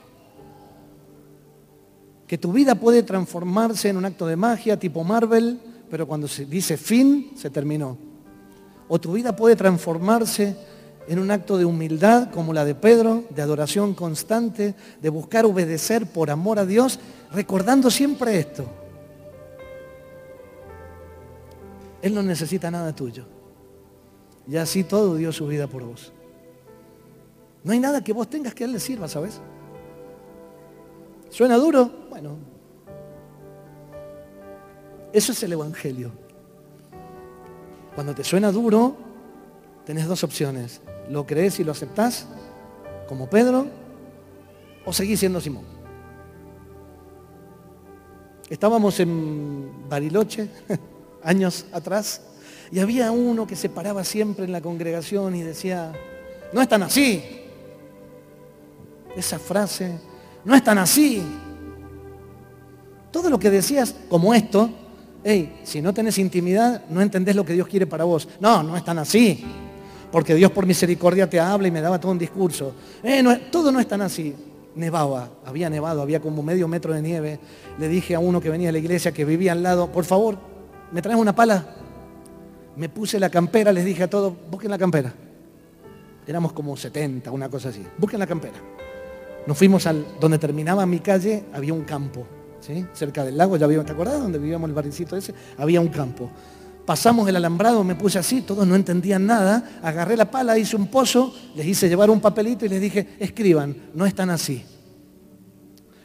[2.27, 5.59] Que tu vida puede transformarse en un acto de magia tipo Marvel,
[5.93, 7.95] pero cuando se dice fin, se terminó.
[8.87, 10.57] O tu vida puede transformarse
[11.07, 16.07] en un acto de humildad como la de Pedro, de adoración constante, de buscar obedecer
[16.07, 16.99] por amor a Dios,
[17.31, 18.65] recordando siempre esto.
[22.01, 23.25] Él no necesita nada tuyo.
[24.47, 26.11] Y así todo dio su vida por vos.
[27.63, 29.39] No hay nada que vos tengas que Él le sirva, ¿sabes?
[31.29, 32.07] ¿Suena duro?
[32.09, 32.52] Bueno.
[35.13, 36.11] Eso es el Evangelio.
[37.93, 38.97] Cuando te suena duro,
[39.85, 40.81] tenés dos opciones.
[41.07, 42.25] ¿Lo crees y lo aceptás
[43.07, 43.67] como Pedro
[44.83, 45.65] o seguís siendo Simón?
[48.49, 50.49] Estábamos en Bariloche
[51.23, 52.21] años atrás
[52.71, 55.93] y había uno que se paraba siempre en la congregación y decía,
[56.51, 57.23] no es tan así.
[59.15, 59.99] Esa frase,
[60.43, 61.21] no es tan así.
[63.11, 64.71] Todo lo que decías, como esto,
[65.23, 68.27] hey, si no tenés intimidad, no entendés lo que Dios quiere para vos.
[68.39, 69.43] No, no es tan así.
[70.11, 72.73] Porque Dios por misericordia te habla y me daba todo un discurso.
[73.01, 74.35] Eh, todo no es tan así.
[74.75, 77.39] Nevaba, había nevado, había como medio metro de nieve.
[77.79, 80.37] Le dije a uno que venía a la iglesia, que vivía al lado, por favor,
[80.91, 81.65] ¿me traes una pala?
[82.75, 85.13] Me puse la campera, les dije a todos, busquen la campera.
[86.25, 87.83] Éramos como 70, una cosa así.
[87.97, 88.55] Busquen la campera.
[89.45, 92.25] Nos fuimos al donde terminaba mi calle, había un campo,
[92.65, 92.85] ¿sí?
[92.93, 94.21] cerca del lago, ya ¿te acordás?
[94.21, 96.29] Donde vivíamos el barricito ese, había un campo.
[96.85, 100.87] Pasamos el alambrado, me puse así, todos no entendían nada, agarré la pala, hice un
[100.87, 104.63] pozo, les hice llevar un papelito y les dije, escriban, no están así.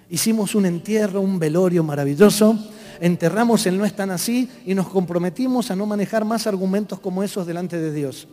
[0.09, 2.57] Hicimos un entierro, un velorio maravilloso
[3.01, 7.47] enterramos el no están así y nos comprometimos a no manejar más argumentos como esos
[7.47, 8.27] delante de Dios.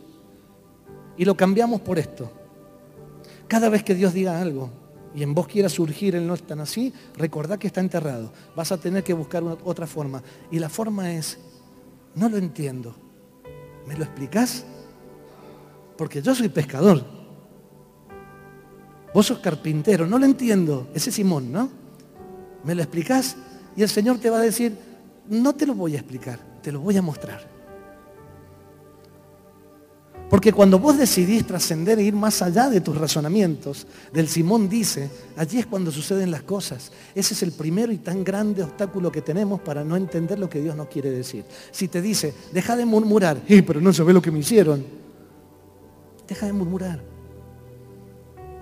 [1.16, 2.30] Y lo cambiamos por esto.
[3.48, 4.85] Cada vez que Dios diga algo
[5.16, 8.30] y en vos quiera surgir el no están así, recordá que está enterrado.
[8.54, 10.22] Vas a tener que buscar otra forma.
[10.50, 11.38] Y la forma es,
[12.14, 12.94] no lo entiendo.
[13.86, 14.66] ¿Me lo explicás?
[15.96, 17.02] Porque yo soy pescador.
[19.14, 20.88] Vos sos carpintero, no lo entiendo.
[20.92, 21.70] Ese es Simón, ¿no?
[22.62, 23.38] ¿Me lo explicás?
[23.74, 24.76] Y el Señor te va a decir,
[25.30, 27.55] no te lo voy a explicar, te lo voy a mostrar.
[30.28, 35.08] Porque cuando vos decidís trascender e ir más allá de tus razonamientos, del Simón dice,
[35.36, 36.90] allí es cuando suceden las cosas.
[37.14, 40.60] Ese es el primero y tan grande obstáculo que tenemos para no entender lo que
[40.60, 41.44] Dios nos quiere decir.
[41.70, 44.84] Si te dice, deja de murmurar, pero no sabes lo que me hicieron,
[46.26, 47.00] deja de murmurar.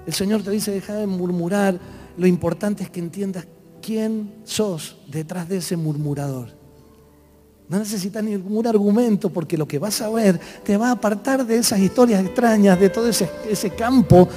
[0.07, 1.81] El Señor te dice, deja de murmurar,
[2.19, 3.47] lo importante es que entiendas
[3.81, 6.64] quién sos detrás de ese murmurador.
[7.69, 11.57] No necesitas ningún argumento porque lo que vas a ver te va a apartar de
[11.57, 14.29] esas historias extrañas, de todo ese, campo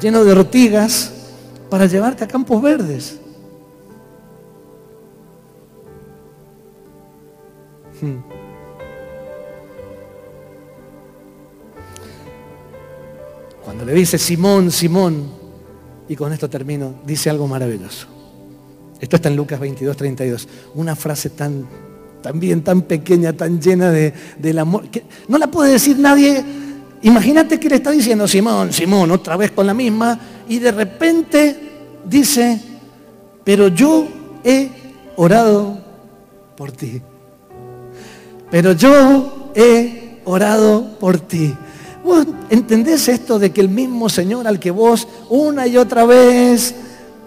[0.00, 1.12] lleno de ortigas
[1.70, 3.18] para llevarte a campos verdes.
[8.00, 8.18] Hmm.
[13.64, 15.30] Cuando le dice Simón, Simón,
[16.08, 18.19] y con esto termino, dice algo maravilloso.
[19.00, 20.48] Esto está en Lucas 22, 32.
[20.74, 21.66] Una frase tan,
[22.22, 26.44] también tan pequeña, tan llena de, del amor, que no la puede decir nadie.
[27.02, 31.56] Imagínate que le está diciendo Simón, Simón, otra vez con la misma, y de repente
[32.04, 32.60] dice,
[33.42, 34.06] pero yo
[34.44, 34.68] he
[35.16, 35.78] orado
[36.56, 37.00] por ti.
[38.50, 41.54] Pero yo he orado por ti.
[42.04, 46.74] ¿Vos entendés esto de que el mismo Señor al que vos una y otra vez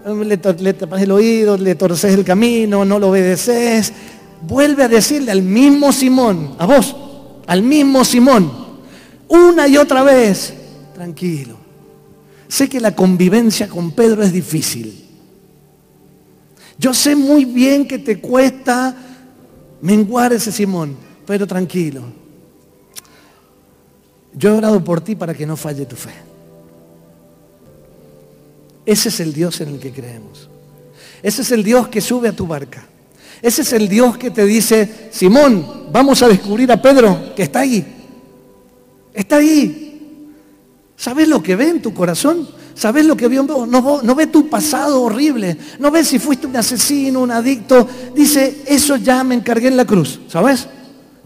[0.04, 3.92] um, le, tapas el oído, le torces el camino, no lo obedeces,
[4.42, 6.96] vuelve a decirle al mismo Simón, a vos,
[7.46, 8.50] al mismo Simón,
[9.28, 10.54] una y otra vez,
[10.94, 11.56] tranquilo.
[12.48, 15.02] Sé que la convivencia con Pedro es difícil.
[16.78, 18.94] Yo sé muy bien que te cuesta
[19.80, 20.96] menguar ese Simón,
[21.26, 22.02] pero tranquilo
[24.36, 26.10] yo he orado por ti para que no falle tu fe.
[28.86, 30.48] Ese es el Dios en el que creemos.
[31.22, 32.86] Ese es el Dios que sube a tu barca.
[33.40, 37.60] Ese es el Dios que te dice, Simón, vamos a descubrir a Pedro que está
[37.60, 37.84] ahí.
[39.12, 40.20] Está ahí.
[40.96, 42.48] ¿Sabes lo que ve en tu corazón?
[42.74, 43.42] ¿Sabes lo que vio?
[43.42, 45.56] No, no ve tu pasado horrible.
[45.78, 47.88] No ve si fuiste un asesino, un adicto.
[48.14, 50.20] Dice, eso ya me encargué en la cruz.
[50.28, 50.66] ¿Sabes?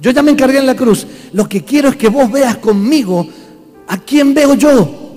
[0.00, 1.06] Yo ya me encargué en la cruz.
[1.32, 3.26] Lo que quiero es que vos veas conmigo
[3.86, 5.07] a quién veo yo.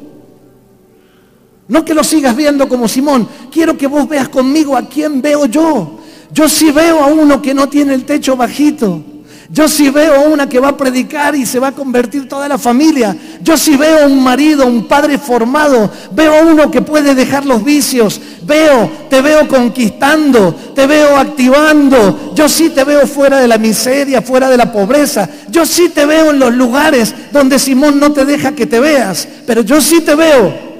[1.71, 3.25] No que lo sigas viendo como Simón.
[3.49, 5.99] Quiero que vos veas conmigo a quién veo yo.
[6.29, 9.01] Yo sí veo a uno que no tiene el techo bajito.
[9.49, 12.57] Yo sí veo una que va a predicar y se va a convertir toda la
[12.57, 13.15] familia.
[13.41, 15.89] Yo sí veo un marido, un padre formado.
[16.11, 18.19] Veo uno que puede dejar los vicios.
[18.43, 22.33] Veo, te veo conquistando, te veo activando.
[22.35, 25.29] Yo sí te veo fuera de la miseria, fuera de la pobreza.
[25.49, 29.25] Yo sí te veo en los lugares donde Simón no te deja que te veas.
[29.47, 30.70] Pero yo sí te veo.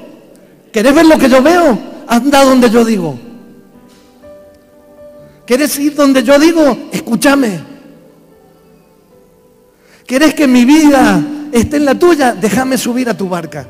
[0.72, 1.78] ¿Querés ver lo que yo veo?
[2.07, 3.19] Anda donde yo digo.
[5.45, 6.78] ¿Quieres ir donde yo digo?
[6.91, 7.59] Escúchame.
[10.05, 12.34] ¿Querés que mi vida esté en la tuya?
[12.34, 13.67] Déjame subir a tu barca.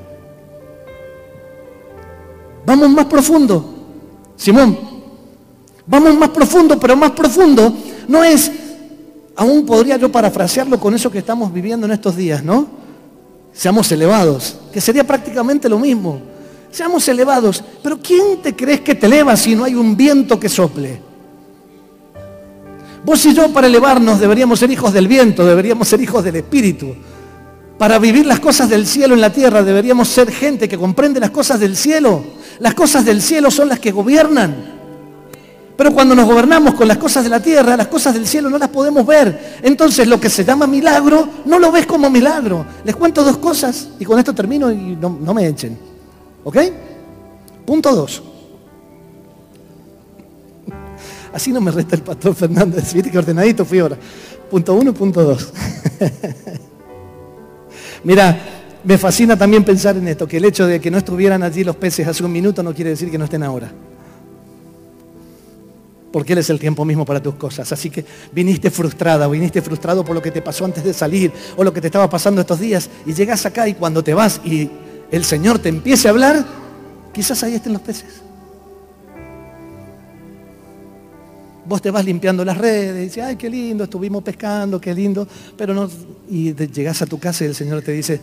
[2.65, 3.75] Vamos más profundo.
[4.35, 4.77] Simón,
[5.85, 7.75] vamos más profundo, pero más profundo
[8.07, 8.51] no es,
[9.35, 12.67] aún podría yo parafrasearlo con eso que estamos viviendo en estos días, ¿no?
[13.53, 16.21] Seamos elevados, que sería prácticamente lo mismo.
[16.71, 20.47] Seamos elevados, pero ¿quién te crees que te eleva si no hay un viento que
[20.47, 21.01] sople?
[23.03, 26.95] Vos y yo para elevarnos deberíamos ser hijos del viento, deberíamos ser hijos del Espíritu.
[27.77, 31.31] Para vivir las cosas del cielo en la tierra deberíamos ser gente que comprende las
[31.31, 32.23] cosas del cielo.
[32.59, 34.79] Las cosas del cielo son las que gobiernan.
[35.75, 38.59] Pero cuando nos gobernamos con las cosas de la tierra, las cosas del cielo no
[38.59, 39.57] las podemos ver.
[39.63, 42.63] Entonces lo que se llama milagro, no lo ves como milagro.
[42.85, 45.90] Les cuento dos cosas y con esto termino y no, no me echen.
[46.43, 46.57] ¿Ok?
[47.65, 48.23] Punto dos.
[51.33, 52.93] Así no me resta el pastor Fernández.
[52.93, 53.97] Viste que ordenadito fui ahora.
[54.49, 55.53] Punto uno, punto dos.
[58.03, 58.37] Mira,
[58.83, 61.75] me fascina también pensar en esto, que el hecho de que no estuvieran allí los
[61.75, 63.71] peces hace un minuto no quiere decir que no estén ahora.
[66.11, 67.71] Porque Él es el tiempo mismo para tus cosas.
[67.71, 71.31] Así que viniste frustrada o viniste frustrado por lo que te pasó antes de salir
[71.55, 74.41] o lo que te estaba pasando estos días y llegas acá y cuando te vas
[74.43, 74.69] y
[75.11, 76.45] el Señor te empiece a hablar,
[77.13, 78.21] quizás ahí estén los peces.
[81.65, 85.27] Vos te vas limpiando las redes y dices, ay, qué lindo, estuvimos pescando, qué lindo,
[85.57, 85.89] pero no,
[86.29, 88.19] y llegas a tu casa y el Señor te dice,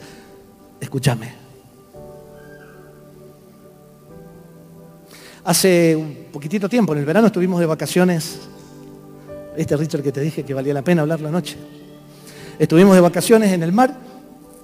[0.81, 1.33] escúchame.
[5.45, 8.41] Hace un poquitito tiempo, en el verano estuvimos de vacaciones,
[9.57, 11.57] este Richard que te dije que valía la pena hablar la noche.
[12.59, 13.95] Estuvimos de vacaciones en el mar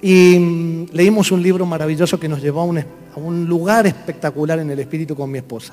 [0.07, 4.79] y mm, leímos un libro maravilloso que nos llevó a un, lugar espectacular en el
[4.79, 5.73] espíritu con mi esposa.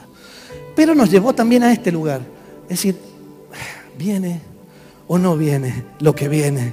[0.73, 2.21] Pero nos llevó también a este lugar
[2.63, 2.95] es decir,
[3.97, 4.39] viene
[5.09, 6.71] o no viene lo que viene.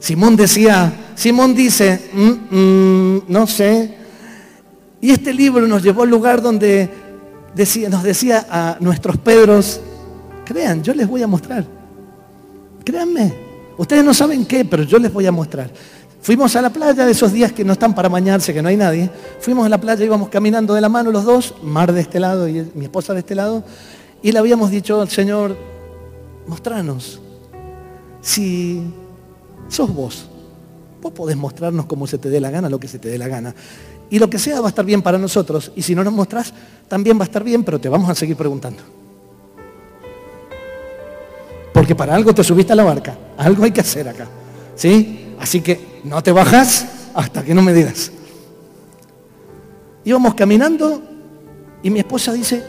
[0.00, 3.94] Simón decía, Simón dice, mm, mm, no sé.
[5.00, 6.90] Y este libro nos llevó al lugar donde
[7.54, 9.80] decía, nos decía a nuestros Pedros,
[10.44, 11.64] crean, yo les voy a mostrar.
[12.84, 13.32] Créanme,
[13.78, 15.70] ustedes no saben qué, pero yo les voy a mostrar.
[16.22, 18.76] Fuimos a la playa de esos días que no están para bañarse, que no hay
[18.76, 19.10] nadie.
[19.40, 22.46] Fuimos a la playa, íbamos caminando de la mano los dos, Mar de este lado
[22.46, 23.64] y mi esposa de este lado.
[24.22, 25.56] Y le habíamos dicho al Señor,
[26.46, 27.20] mostranos,
[28.20, 28.84] si
[29.68, 30.28] sos vos,
[31.02, 33.26] vos podés mostrarnos como se te dé la gana, lo que se te dé la
[33.26, 33.52] gana.
[34.08, 35.72] Y lo que sea va a estar bien para nosotros.
[35.74, 36.54] Y si no nos mostrás,
[36.86, 38.80] también va a estar bien, pero te vamos a seguir preguntando.
[41.72, 44.28] Porque para algo te subiste a la barca, algo hay que hacer acá.
[44.76, 45.21] ¿Sí?
[45.42, 48.12] Así que no te bajas hasta que no me digas.
[50.04, 51.02] Íbamos caminando
[51.82, 52.62] y mi esposa dice,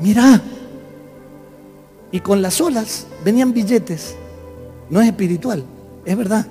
[0.00, 0.42] mira,
[2.10, 4.16] y con las olas venían billetes.
[4.90, 5.62] No es espiritual,
[6.04, 6.44] es verdad.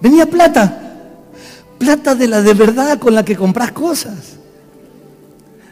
[0.00, 0.80] Venía plata.
[1.76, 4.36] Plata de la de verdad con la que compras cosas.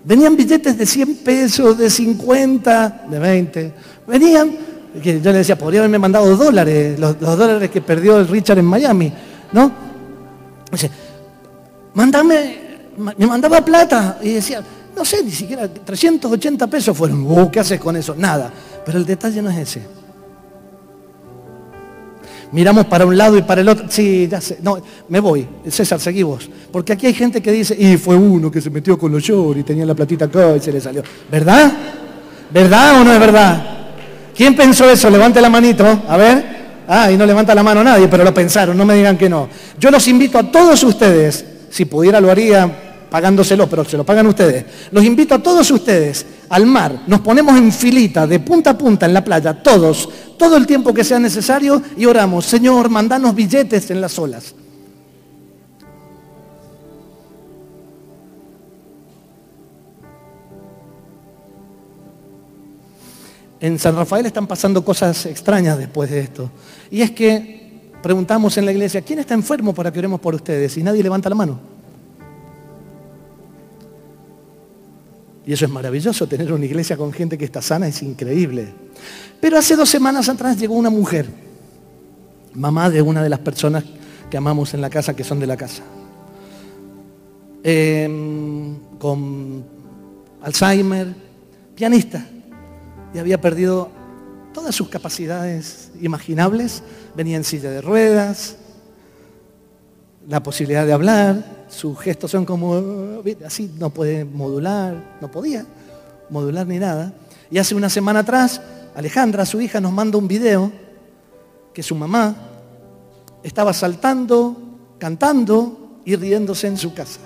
[0.04, 3.74] Venían billetes de 100 pesos, de 50, de 20.
[4.06, 4.58] Venían,
[5.00, 9.12] yo le decía, podría haberme mandado dólares, los, dólares que perdió el Richard en Miami,
[9.52, 9.72] ¿no?
[10.70, 10.90] Dice,
[11.94, 12.56] mándame,
[12.96, 14.62] me mandaba plata y decía,
[14.96, 17.24] no sé, ni siquiera 380 pesos fueron.
[17.28, 18.14] Oh, ¿Qué haces con eso?
[18.16, 18.52] Nada.
[18.84, 19.82] Pero el detalle no es ese.
[22.52, 23.86] Miramos para un lado y para el otro.
[23.88, 24.58] Sí, ya sé.
[24.62, 24.78] No,
[25.08, 25.48] me voy.
[25.68, 26.50] César, seguí vos.
[26.70, 29.60] Porque aquí hay gente que dice, y fue uno que se metió con los shorts
[29.60, 31.02] y tenía la platita acá y se le salió.
[31.30, 31.72] ¿Verdad?
[32.52, 33.81] ¿Verdad o no es verdad?
[34.34, 35.10] ¿Quién pensó eso?
[35.10, 36.02] Levante la manito.
[36.08, 36.62] A ver.
[36.88, 39.48] Ah, y no levanta la mano nadie, pero lo pensaron, no me digan que no.
[39.78, 42.70] Yo los invito a todos ustedes, si pudiera lo haría
[43.08, 44.64] pagándoselo, pero se lo pagan ustedes.
[44.90, 47.02] Los invito a todos ustedes al mar.
[47.06, 50.08] Nos ponemos en filita, de punta a punta en la playa, todos,
[50.38, 54.54] todo el tiempo que sea necesario y oramos, Señor, mandanos billetes en las olas.
[63.62, 66.50] En San Rafael están pasando cosas extrañas después de esto.
[66.90, 70.76] Y es que preguntamos en la iglesia, ¿quién está enfermo para que oremos por ustedes?
[70.78, 71.60] Y nadie levanta la mano.
[75.46, 78.66] Y eso es maravilloso, tener una iglesia con gente que está sana es increíble.
[79.40, 81.26] Pero hace dos semanas atrás llegó una mujer,
[82.54, 83.84] mamá de una de las personas
[84.28, 85.84] que amamos en la casa, que son de la casa,
[87.62, 89.64] em, con
[90.42, 91.14] Alzheimer,
[91.76, 92.26] pianista,
[93.14, 93.90] y había perdido
[94.52, 96.82] todas sus capacidades imaginables,
[97.16, 98.56] venía en silla de ruedas,
[100.28, 105.66] la posibilidad de hablar, sus gestos son como así, no puede modular, no podía
[106.30, 107.12] modular ni nada.
[107.50, 108.60] Y hace una semana atrás,
[108.94, 110.70] Alejandra, su hija, nos manda un video
[111.72, 112.36] que su mamá
[113.42, 114.56] estaba saltando,
[114.98, 117.20] cantando y riéndose en su casa.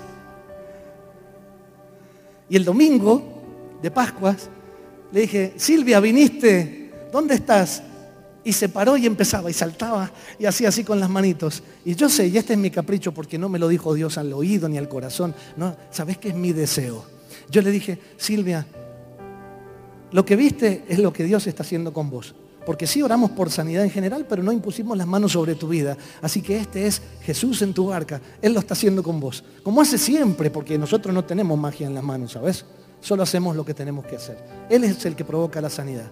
[2.49, 3.21] Y el domingo
[3.81, 4.49] de Pascuas
[5.11, 7.83] le dije, Silvia, viniste, ¿dónde estás?
[8.43, 11.63] Y se paró y empezaba y saltaba y hacía así con las manitos.
[11.83, 14.31] Y yo sé, y este es mi capricho porque no me lo dijo Dios al
[14.33, 15.35] oído ni al corazón.
[15.57, 17.05] No, ¿sabes qué es mi deseo?
[17.49, 18.65] Yo le dije, Silvia,
[20.11, 22.35] lo que viste es lo que Dios está haciendo con vos.
[22.65, 25.97] Porque sí oramos por sanidad en general, pero no impusimos las manos sobre tu vida.
[26.21, 28.19] Así que este es Jesús en tu barca.
[28.41, 29.41] Él lo está haciendo con vos.
[29.63, 32.65] Como hace siempre, porque nosotros no tenemos magia en las manos, ¿sabes?
[33.01, 34.37] Solo hacemos lo que tenemos que hacer.
[34.69, 36.11] Él es el que provoca la sanidad.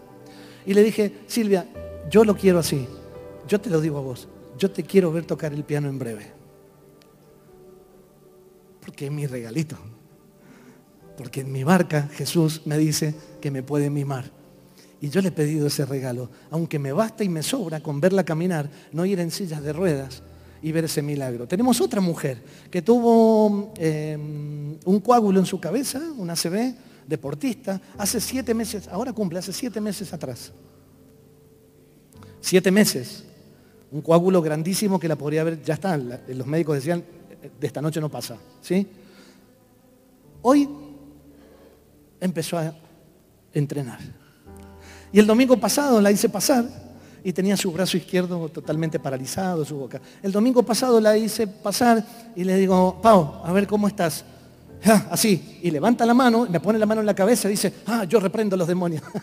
[0.65, 1.67] Y le dije, Silvia,
[2.09, 2.87] yo lo quiero así.
[3.47, 4.27] Yo te lo digo a vos.
[4.57, 6.31] Yo te quiero ver tocar el piano en breve.
[8.81, 9.77] Porque es mi regalito.
[11.17, 14.31] Porque en mi barca Jesús me dice que me puede mimar.
[15.01, 16.29] Y yo le he pedido ese regalo.
[16.51, 20.23] Aunque me basta y me sobra con verla caminar, no ir en sillas de ruedas
[20.61, 21.47] y ver ese milagro.
[21.47, 22.41] Tenemos otra mujer
[22.71, 26.75] que tuvo em, un coágulo en su cabeza, una CB,
[27.07, 30.51] deportista, hace siete meses, ahora cumple, hace siete meses atrás.
[32.41, 33.23] Siete meses.
[33.91, 37.03] Un coágulo grandísimo que la podría haber, ya está, los médicos decían,
[37.59, 38.37] de esta noche no pasa.
[38.61, 38.87] ¿sí?
[40.41, 40.67] Hoy
[42.19, 42.75] empezó a
[43.53, 43.99] entrenar.
[45.11, 46.84] Y el domingo pasado la hice pasar
[47.25, 49.99] y tenía su brazo izquierdo totalmente paralizado, su boca.
[50.21, 52.05] El domingo pasado la hice pasar
[52.35, 54.23] y le digo, Pau, a ver cómo estás.
[55.09, 58.03] Así, y levanta la mano, me pone la mano en la cabeza y dice, ah,
[58.03, 59.03] yo reprendo los demonios.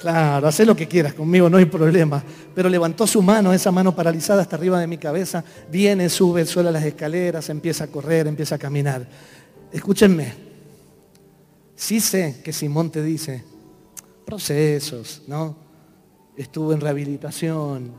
[0.00, 2.24] Claro, haz lo que quieras conmigo, no hay problema.
[2.54, 6.72] Pero levantó su mano, esa mano paralizada hasta arriba de mi cabeza, viene, sube, suele
[6.72, 9.06] las escaleras, empieza a correr, empieza a caminar.
[9.70, 10.32] Escúchenme,
[11.76, 13.44] sí sé que Simón te dice,
[14.30, 15.56] procesos, ¿no?
[16.36, 17.92] Estuvo en rehabilitación.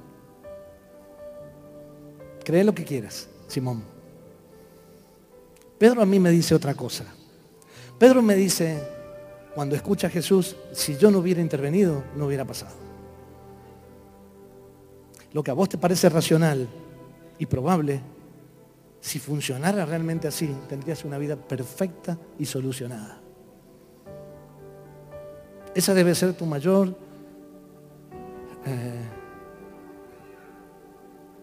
[2.44, 3.84] Cree lo que quieras, Simón.
[5.78, 7.06] Pedro a mí me dice otra cosa.
[8.00, 8.82] Pedro me dice,
[9.54, 12.76] cuando escucha a Jesús, si yo no hubiera intervenido, no hubiera pasado.
[15.34, 16.68] Lo que a vos te parece racional
[17.38, 18.02] y probable,
[19.02, 23.21] si funcionara realmente así, tendrías una vida perfecta y solucionada.
[25.74, 26.96] Esa debe ser tu mayor,
[28.66, 29.02] eh,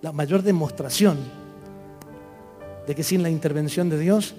[0.02, 1.18] la mayor demostración
[2.86, 4.34] de que sin la intervención de Dios,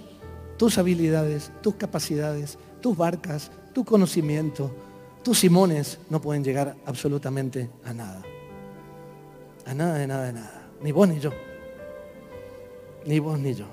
[0.58, 4.72] tus habilidades, tus capacidades, tus barcas, tu conocimiento,
[5.24, 8.22] tus simones no pueden llegar absolutamente a nada.
[9.66, 10.68] A nada, de nada, de nada.
[10.82, 11.32] Ni vos ni yo.
[13.06, 13.66] Ni vos ni yo.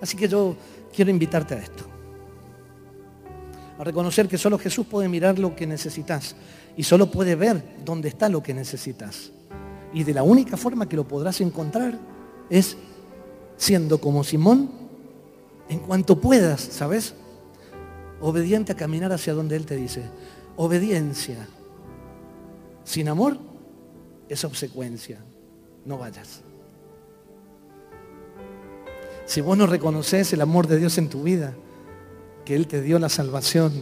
[0.00, 0.56] Así que yo
[0.94, 1.89] quiero invitarte a esto.
[3.80, 6.36] A reconocer que solo Jesús puede mirar lo que necesitas
[6.76, 9.32] y solo puede ver dónde está lo que necesitas.
[9.94, 11.98] Y de la única forma que lo podrás encontrar
[12.50, 12.76] es
[13.56, 14.70] siendo como Simón
[15.70, 17.14] en cuanto puedas, ¿sabes?
[18.20, 20.02] obediente a caminar hacia donde Él te dice.
[20.56, 21.48] Obediencia.
[22.84, 23.38] Sin amor
[24.28, 25.24] es obsecuencia.
[25.86, 26.42] No vayas.
[29.24, 31.54] Si vos no reconoces el amor de Dios en tu vida,
[32.50, 33.72] que Él te dio la salvación,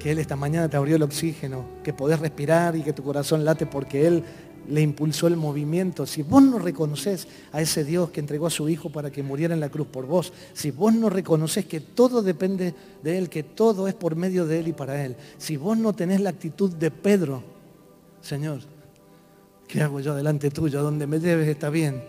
[0.00, 3.44] que Él esta mañana te abrió el oxígeno, que podés respirar y que tu corazón
[3.44, 4.24] late porque Él
[4.68, 8.68] le impulsó el movimiento, si vos no reconoces a ese Dios que entregó a su
[8.68, 12.20] Hijo para que muriera en la cruz por vos, si vos no reconoces que todo
[12.20, 15.78] depende de Él, que todo es por medio de Él y para Él, si vos
[15.78, 17.44] no tenés la actitud de Pedro,
[18.22, 18.58] Señor,
[19.68, 20.82] ¿qué hago yo delante tuyo?
[20.82, 22.02] Donde me lleves está bien.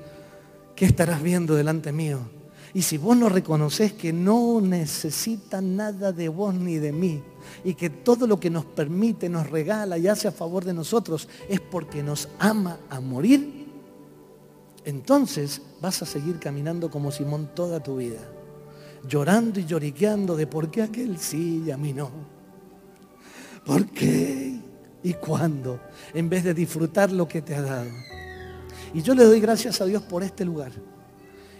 [0.75, 2.40] ¿Qué estarás viendo delante mío?
[2.73, 7.21] Y si vos no reconoces que no necesita nada de vos ni de mí,
[7.63, 11.27] y que todo lo que nos permite, nos regala y hace a favor de nosotros
[11.49, 13.67] es porque nos ama a morir,
[14.85, 18.19] entonces vas a seguir caminando como Simón toda tu vida,
[19.07, 22.09] llorando y lloriqueando de por qué aquel sí y a mí no.
[23.65, 24.59] ¿Por qué?
[25.03, 25.79] ¿Y cuándo?
[26.13, 27.89] En vez de disfrutar lo que te ha dado.
[28.93, 30.71] Y yo le doy gracias a Dios por este lugar.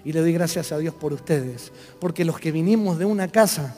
[0.03, 1.71] Y le doy gracias a Dios por ustedes.
[1.99, 3.75] Porque los que vinimos de una casa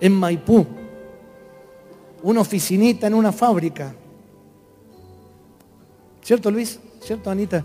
[0.00, 0.66] en Maipú,
[2.22, 3.94] una oficinita en una fábrica.
[6.22, 6.80] ¿Cierto Luis?
[7.00, 7.64] ¿Cierto Anita?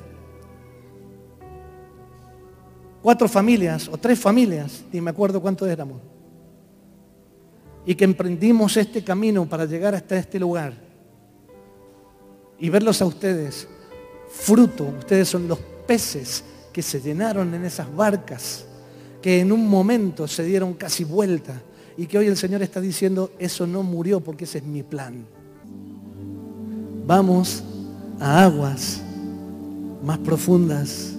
[3.01, 6.01] Cuatro familias o tres familias, ni me acuerdo cuántos éramos.
[7.86, 10.74] Y que emprendimos este camino para llegar hasta este lugar.
[12.59, 13.67] Y verlos a ustedes,
[14.30, 15.57] fruto, ustedes son los
[15.88, 18.65] peces que se llenaron en esas barcas,
[19.22, 21.61] que en un momento se dieron casi vuelta
[21.97, 25.26] y que hoy el Señor está diciendo, eso no murió porque ese es mi plan.
[27.05, 27.63] Vamos
[28.20, 29.01] a aguas
[30.03, 31.13] más profundas.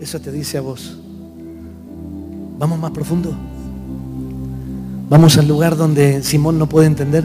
[0.00, 0.98] Eso te dice a vos.
[2.58, 3.34] Vamos más profundo.
[5.08, 7.24] Vamos al lugar donde Simón no puede entender.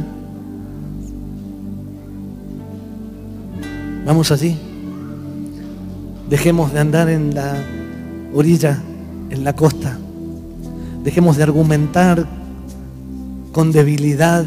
[4.06, 4.58] Vamos allí.
[6.30, 7.56] Dejemos de andar en la
[8.34, 8.82] orilla,
[9.30, 9.98] en la costa.
[11.04, 12.28] Dejemos de argumentar
[13.54, 14.46] con debilidad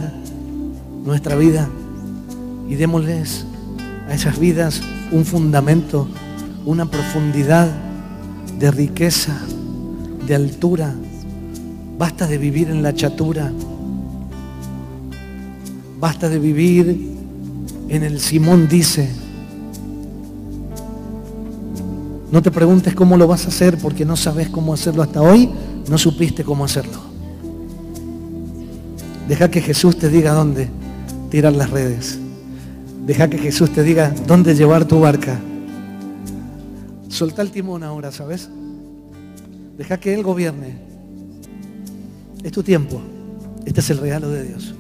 [1.04, 1.68] nuestra vida
[2.68, 3.46] y démosles
[4.08, 6.06] a esas vidas un fundamento,
[6.66, 7.68] una profundidad
[8.58, 9.40] de riqueza,
[10.26, 10.94] de altura.
[11.98, 13.50] Basta de vivir en la chatura.
[15.98, 17.16] Basta de vivir
[17.88, 19.19] en el Simón dice.
[22.30, 25.50] No te preguntes cómo lo vas a hacer porque no sabes cómo hacerlo hasta hoy
[25.88, 26.98] no supiste cómo hacerlo.
[29.28, 30.68] Deja que Jesús te diga dónde
[31.30, 32.18] tirar las redes.
[33.06, 35.38] Deja que Jesús te diga dónde llevar tu barca.
[37.08, 38.48] Solta el timón ahora, ¿sabes?
[39.76, 40.78] Deja que Él gobierne.
[42.42, 43.00] Es tu tiempo.
[43.64, 44.74] Este es el regalo de Dios.